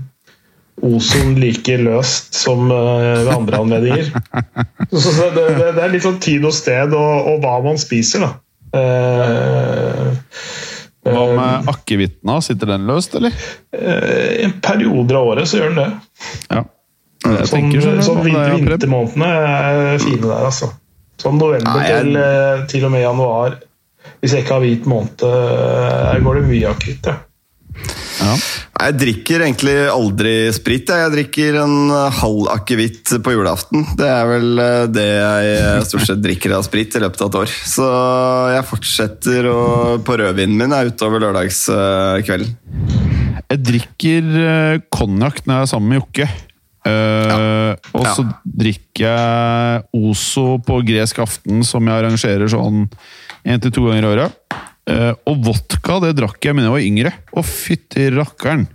[0.85, 4.13] Ozoen like løst som eh, ved andre anledninger.
[4.91, 7.81] Så, så det, det, det er litt sånn tid og sted og, og hva man
[7.81, 8.35] spiser, da.
[8.77, 10.21] Eh,
[11.03, 12.41] Hva med akevitten?
[12.45, 13.33] Sitter den løst, eller?
[13.73, 15.89] eh, I en perioder av året så gjør den det.
[16.51, 16.63] Ja.
[17.25, 17.71] Jeg Sånn,
[18.01, 18.67] sånn vin- prøvd.
[18.67, 20.71] vintermånedene er fine der, altså.
[21.21, 23.57] Sånn november Nei, jeg- til, eh, til og med januar.
[24.21, 27.05] Hvis jeg ikke har hvit måned, eh, går det mye akevitt.
[27.05, 27.15] Ja.
[28.21, 28.35] Ja.
[28.81, 30.89] Jeg drikker egentlig aldri sprit.
[30.89, 31.05] jeg.
[31.05, 33.85] Jeg drikker en eh, halv akevitt på julaften.
[33.97, 37.31] Det er vel eh, det jeg eh, stort sett drikker av sprit i løpet av
[37.31, 37.55] et år.
[37.73, 37.87] Så
[38.55, 39.59] jeg fortsetter å,
[40.05, 42.55] på rødvinen min er utover lørdagskvelden.
[43.51, 46.27] Jeg drikker uh, konjakk når jeg er sammen med Jokke.
[46.87, 52.87] Eh, Og så drikker jeg Ozo på gresk aften, som jeg arrangerer sånn
[53.45, 54.39] én til to ganger i året.
[54.89, 57.11] Eh, og vodka det drakk jeg men jeg var yngre.
[57.37, 58.67] Å, fytti rakkeren!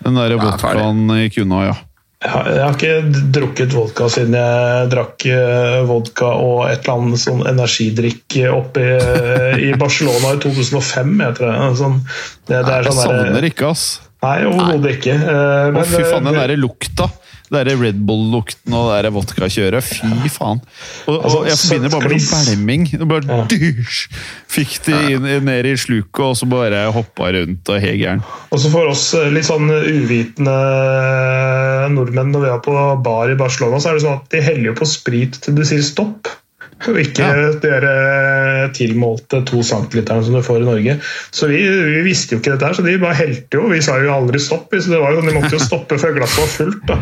[0.00, 1.78] Den der Ja, vodkaen gikk unna, ja.
[2.20, 7.40] Jeg har, ikke drukket vodka siden jeg drakk eh, vodka og et eller annet sånn
[7.48, 11.14] energidrikk oppe i, i Barcelona i 2005.
[11.24, 11.78] Jeg tror jeg.
[11.80, 11.96] Sånn,
[12.50, 13.86] det, det er Jeg sånn der- savner ikke, ass.
[14.20, 15.14] Nei, overhodet ikke.
[15.16, 17.08] Eh, Å, men, fy faen, den eh, derre lukta.
[17.50, 19.82] Det derre Red Bull-lukten og det vodkakjøret.
[19.82, 20.60] Fy faen.
[21.10, 22.84] Og, og Altså, jeg forbinder bare med noe bælming.
[23.10, 24.04] Bare dusj!
[24.50, 28.22] Fikk de inn, ned i sluket, og så bare hoppa rundt og helt gæren.
[28.54, 30.54] Også for oss eh, litt sånn uvitende
[31.94, 34.70] nordmenn når vi er på bar i Barcelona, så er det sånn at de heller
[34.70, 36.30] jo på sprit til du sier stopp.
[36.88, 37.50] Og ikke Ja.
[37.60, 40.96] de eh, tilmålte to centiliterne som du får i Norge.
[41.30, 43.68] Så vi, vi visste jo ikke dette her, så de bare helte jo.
[43.72, 46.16] Vi sa jo aldri stopp, så det var jo, sånn, de måtte jo stoppe før
[46.16, 46.82] glasset var fullt.
[46.88, 46.98] da.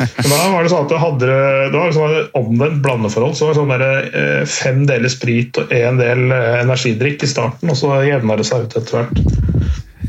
[0.00, 1.26] Men da var det sånn at det hadde
[1.74, 3.36] det var sånn omvendt blandeforhold.
[3.36, 7.28] så var det sånn der, eh, Fem deler sprit og én del eh, energidrikk i
[7.28, 9.20] starten, og så jevna det seg ut etter hvert.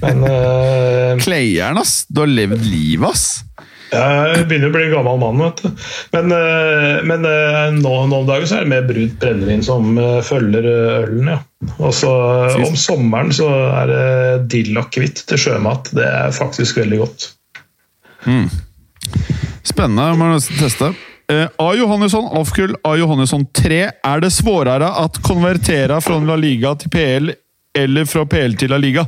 [0.01, 2.05] Men uh, Kleieren, ass!
[2.09, 3.43] Du har levd livet, ass!
[3.91, 5.85] Jeg begynner å bli en gammel mann, vet du.
[6.13, 9.97] Men, eh, men eh, nå, nå om dagen så er det mer brunt brennevin som
[9.99, 11.39] eh, følger ølen, ja.
[11.77, 12.11] Og så
[12.55, 14.05] om sommeren så er det
[14.53, 15.91] dill-akevitt til sjømat.
[15.97, 17.27] Det er faktisk veldig godt.
[19.67, 20.07] Spennende.
[20.07, 20.93] jeg Må nesten teste.
[21.31, 21.67] A.
[21.77, 22.95] Johannesson, avkull A.
[22.99, 23.83] Johannesson 3.
[24.07, 27.35] Er det svårere at konvertere fra La Liga til PL
[27.77, 29.05] eller fra PL til La Liga?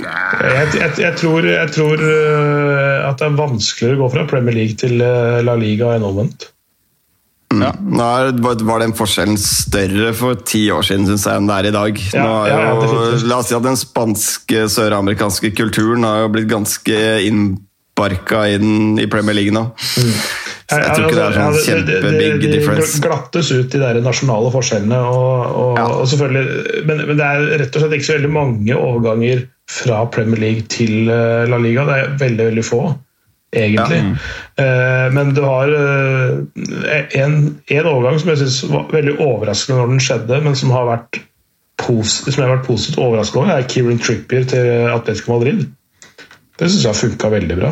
[0.00, 4.56] Jeg, jeg, jeg tror, jeg tror eh, at det er vanskeligere å gå fra Premier
[4.56, 6.48] League til eh, La Liga enn omvendt.
[7.50, 7.72] Ja.
[7.82, 11.68] Nå er- var den forskjellen større for ti år siden synes jeg, enn det er
[11.70, 11.98] i dag.
[12.14, 16.48] Ja, er ja, ja, la oss si at Den spanske, søramerikanske kulturen har jo blitt
[16.52, 17.66] ganske innbarka
[18.08, 19.66] i, inn i Premier League nå.
[20.70, 22.94] Så jeg tror ikke det er sånn Ja, det- det- kjempebig difference.
[23.00, 24.98] De glattes ut, de der nasjonale forskjellene.
[25.02, 25.86] Og, og, Ja.
[25.86, 30.04] og selvfølgelig, men, men det er rett og slett ikke så veldig mange overganger fra
[30.06, 31.84] Premier League til eh, La Liga.
[31.84, 32.82] Det er veldig, veldig få,
[33.52, 34.16] egentlig.
[34.58, 37.36] Eh, Men du har eh, en,
[37.70, 41.20] en overgang som jeg syns var veldig overraskende når den skjedde, men som har vært
[41.80, 45.64] som jeg har vært positivt overrasket over, er Kieran Trippier til Atletico Madrid.
[46.60, 47.70] Det syns jeg har funka veldig bra.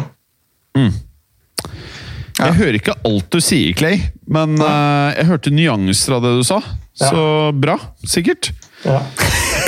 [2.39, 3.99] Jeg hører ikke alt du sier, Clay,
[4.31, 6.61] men eh, jeg hørte nyanser av det du sa.
[6.99, 7.11] Ja.
[7.11, 7.23] Så
[7.59, 8.53] bra, sikkert.
[8.85, 9.01] Ja.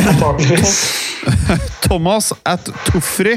[1.86, 3.36] Thomas at Tuffri.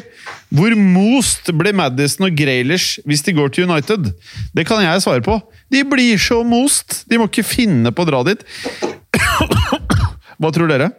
[0.54, 4.12] Hvor most blir Madison og Graylish hvis de går til United?
[4.54, 5.40] Det kan jeg svare på.
[5.74, 7.02] De blir så most!
[7.10, 8.46] De må ikke finne på å dra dit.
[10.38, 10.92] Hva tror dere?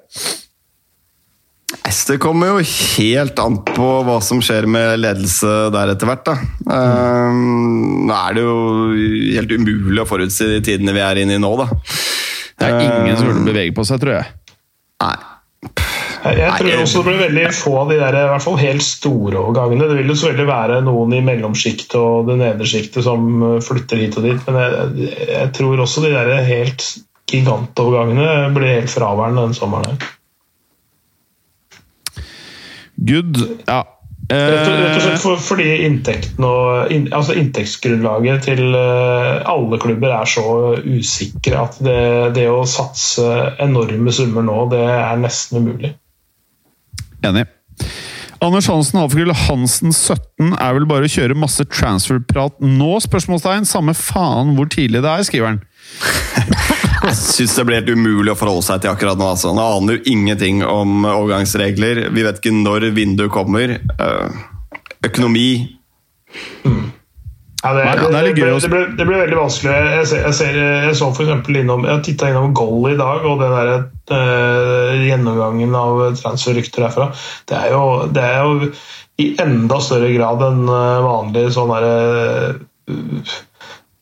[2.09, 6.25] Det kommer jo helt an på hva som skjer med ledelse der etter hvert.
[6.27, 6.35] da.
[6.67, 8.57] Um, nå er det jo
[9.37, 11.69] helt umulig å forutsi de tidene vi er inne i nå, da.
[12.55, 14.27] Det er ingen som burde bevege på seg, tror jeg.
[15.05, 15.15] Nei.
[16.25, 19.41] Jeg tror også det blir veldig få av de der, i hvert fall helt store
[19.43, 19.89] overgangene.
[19.91, 23.27] Det vil jo selvfølgelig være noen i mellomsjiktet og det nedre sjiktet som
[23.65, 26.87] flytter hit og dit, men jeg, jeg tror også de der helt
[27.29, 30.01] gigantovergangene blir helt fraværende den sommeren.
[32.97, 33.41] Good.
[33.67, 33.83] Ja.
[34.25, 39.77] Rett og, rett og slett for, fordi inntekten og, in, altså inntektsgrunnlaget til uh, alle
[39.83, 40.45] klubber er så
[40.81, 41.99] usikre at det,
[42.39, 43.27] det, å satse
[43.61, 45.93] enorme summer nå, det er nesten umulig.
[47.25, 47.45] Enig.
[48.45, 52.97] Anders Hansen Alfgrill Hansen 17 er vel bare å kjøre masse transferprat nå?
[53.05, 53.69] spørsmålstegn.
[53.69, 55.63] Samme faen hvor tidlig det er, skriver han.
[57.05, 59.29] Jeg syns det blir helt umulig å forholde seg til akkurat nå.
[59.35, 59.53] Altså.
[59.53, 62.07] Han aner jo ingenting om overgangsregler.
[62.15, 63.77] Vi vet ikke når vinduet kommer.
[63.77, 64.43] Eh,
[65.05, 65.49] økonomi.
[66.65, 66.85] Mm.
[67.65, 69.73] Ja, det, det, det, det, ble, det, ble, veldig vanskelig.
[69.73, 70.59] Jeg, ser, jeg, ser,
[70.89, 75.73] jeg så for innom Jeg titta innom Goal i dag, og den der, uh, gjennomgangen
[75.81, 77.09] av transferrykter derfra.
[77.49, 78.69] Det er, jo, det er jo
[79.25, 81.99] i enda større grad enn eh, vanlig sånn derre
[82.51, 83.54] uh, Eh,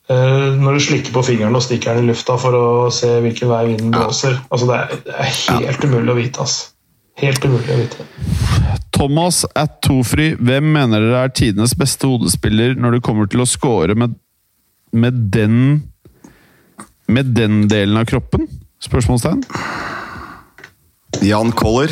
[0.09, 3.61] når du slikker på fingeren og stikker den i lufta for å se hvilken vei
[3.69, 4.35] vinden blåser.
[4.49, 6.43] Altså, det, er, det er helt umulig å vite.
[6.43, 6.57] ass.
[7.21, 8.07] Helt umulig å vite.
[8.93, 13.49] Thomas at Tofri, hvem mener dere er tidenes beste hodespiller når det kommer til å
[13.49, 14.17] score med,
[14.93, 15.57] med den
[17.07, 18.47] Med den delen av kroppen?
[18.83, 19.41] Spørsmålstegn.
[21.21, 21.91] Jan Koller.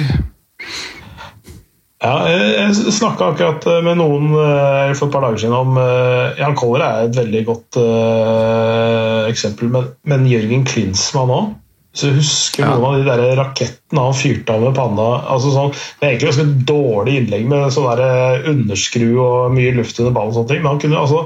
[2.01, 6.33] Ja, jeg snakka akkurat eh, med noen eh, for et par dager siden om uh,
[6.39, 11.51] Jan Koller er et veldig godt uh, eksempel, men, men Jørgen Klinsmann òg.
[11.93, 12.71] Så jeg husker ja.
[12.71, 15.07] noen av de der rakettene han fyrte av med panna.
[15.29, 19.99] Altså sånn, det er egentlig ganske dårlig innlegg med sånn der underskru og mye luft
[19.99, 20.31] under ballen.
[20.31, 21.25] og sånne ting, Men han kunne altså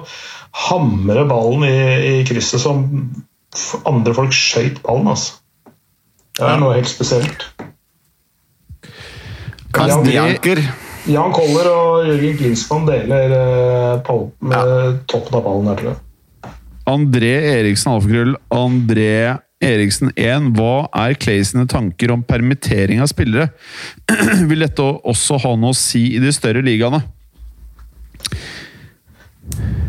[0.65, 1.77] hamre ballen i,
[2.09, 2.83] i krysset som
[3.85, 5.13] andre folk skøyt ballen.
[5.13, 5.37] altså.
[6.35, 7.45] Det er noe helt spesielt.
[9.75, 10.61] Jan, Janker.
[11.05, 14.91] Jan Koller og Jørgen Klinsmann deler uh, med ja.
[15.09, 16.01] toppen av ballen der, tror jeg.
[16.85, 18.35] André Eriksen Alfakrøll.
[18.53, 19.09] André
[19.65, 20.51] Eriksen 1.
[20.57, 23.49] Hva er Clay sine tanker om permittering av spillere?
[24.49, 27.01] Vil dette også ha noe å si i de større ligaene?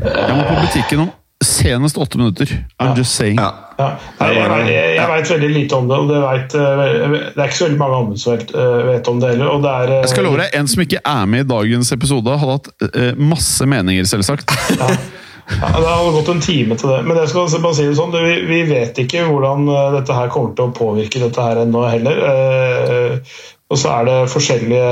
[0.07, 1.15] Jeg må på butikken om
[1.45, 2.47] senest åtte minutter.
[2.79, 2.97] I'm ja.
[2.97, 3.39] just saying.
[3.39, 3.55] Ja.
[3.79, 3.91] Ja.
[4.19, 6.81] Jeg, jeg, jeg, jeg veit veldig lite om det, og det, vet, eh,
[7.11, 9.53] det, er ikke så veldig mange andre som vet, eh, vet om det heller.
[9.67, 12.57] Det er, jeg skal love deg, En som ikke er med i dagens episode, hadde
[12.57, 14.57] hatt masse meninger, selvsagt.
[14.81, 14.91] Ja.
[15.47, 17.03] Ja, det har gått en time til det.
[17.07, 20.57] Men jeg skal bare si det sånn, vi, vi vet ikke hvordan dette her kommer
[20.59, 23.21] til å påvirke dette her ennå heller.
[23.67, 24.91] Og så er det forskjellige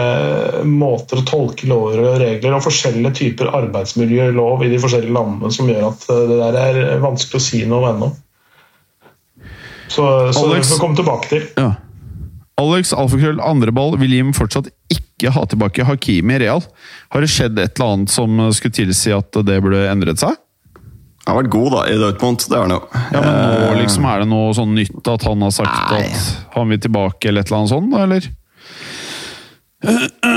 [0.00, 5.50] eh, måter å tolke lover og regler og forskjellige typer arbeidsmiljølov i de forskjellige landene
[5.52, 8.08] som gjør at eh, det der er vanskelig å si noe om ennå.
[9.86, 11.44] Så, så Alex, det får komme tilbake til.
[11.60, 11.74] Ja.
[12.56, 16.64] Alex Alfakrøll andreball vil Jim fortsatt ikke ha tilbake Hakimi i Real.
[17.12, 20.40] Har det skjedd et eller annet som skulle tilsi at det burde endret seg?
[21.26, 22.80] Han har vært god da, i Dortmund, det har han jo.
[22.94, 26.04] Ja, men nå eh, liksom er det noe sånn nytt at han har sagt Nei.
[26.06, 28.28] at han vil tilbake, eller et eller annet sånt, eller?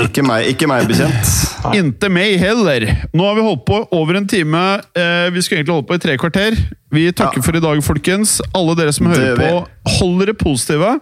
[0.04, 1.30] Ikke meg, ikke meg bekjent.
[1.78, 2.84] Inte meg heller.
[3.16, 4.60] Nå har vi holdt på over en time.
[4.94, 6.58] Eh, vi skulle egentlig holdt på i tre kvarter.
[6.92, 7.46] Vi takker ja.
[7.46, 8.38] for i dag, folkens.
[8.56, 9.64] Alle dere som hører på,
[9.96, 10.92] hold dere positive.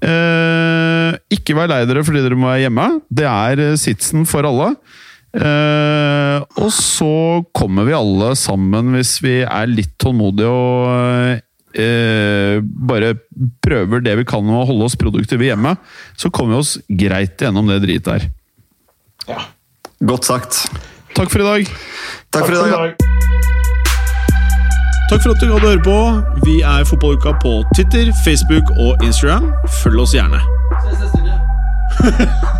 [0.00, 2.88] Eh, ikke vær lei dere fordi dere må være hjemme.
[3.12, 4.72] Det er sitsen for alle.
[5.30, 7.12] Uh, og så
[7.54, 11.38] kommer vi alle sammen, hvis vi er litt tålmodige og
[11.78, 12.56] uh,
[12.90, 13.12] bare
[13.62, 15.76] prøver det vi kan å holde oss produktive hjemme,
[16.18, 18.28] så kommer vi oss greit gjennom det dritet her.
[19.30, 19.44] Ja.
[20.02, 20.64] Godt sagt.
[21.14, 21.72] Takk for i dag.
[22.34, 23.06] Takk for i dag.
[25.10, 25.98] Takk for at du hadde høre på.
[26.46, 29.52] Vi er Fotballuka på Twitter, Facebook og Instagram.
[29.82, 30.40] Følg oss gjerne.
[30.86, 32.56] Ses neste uke.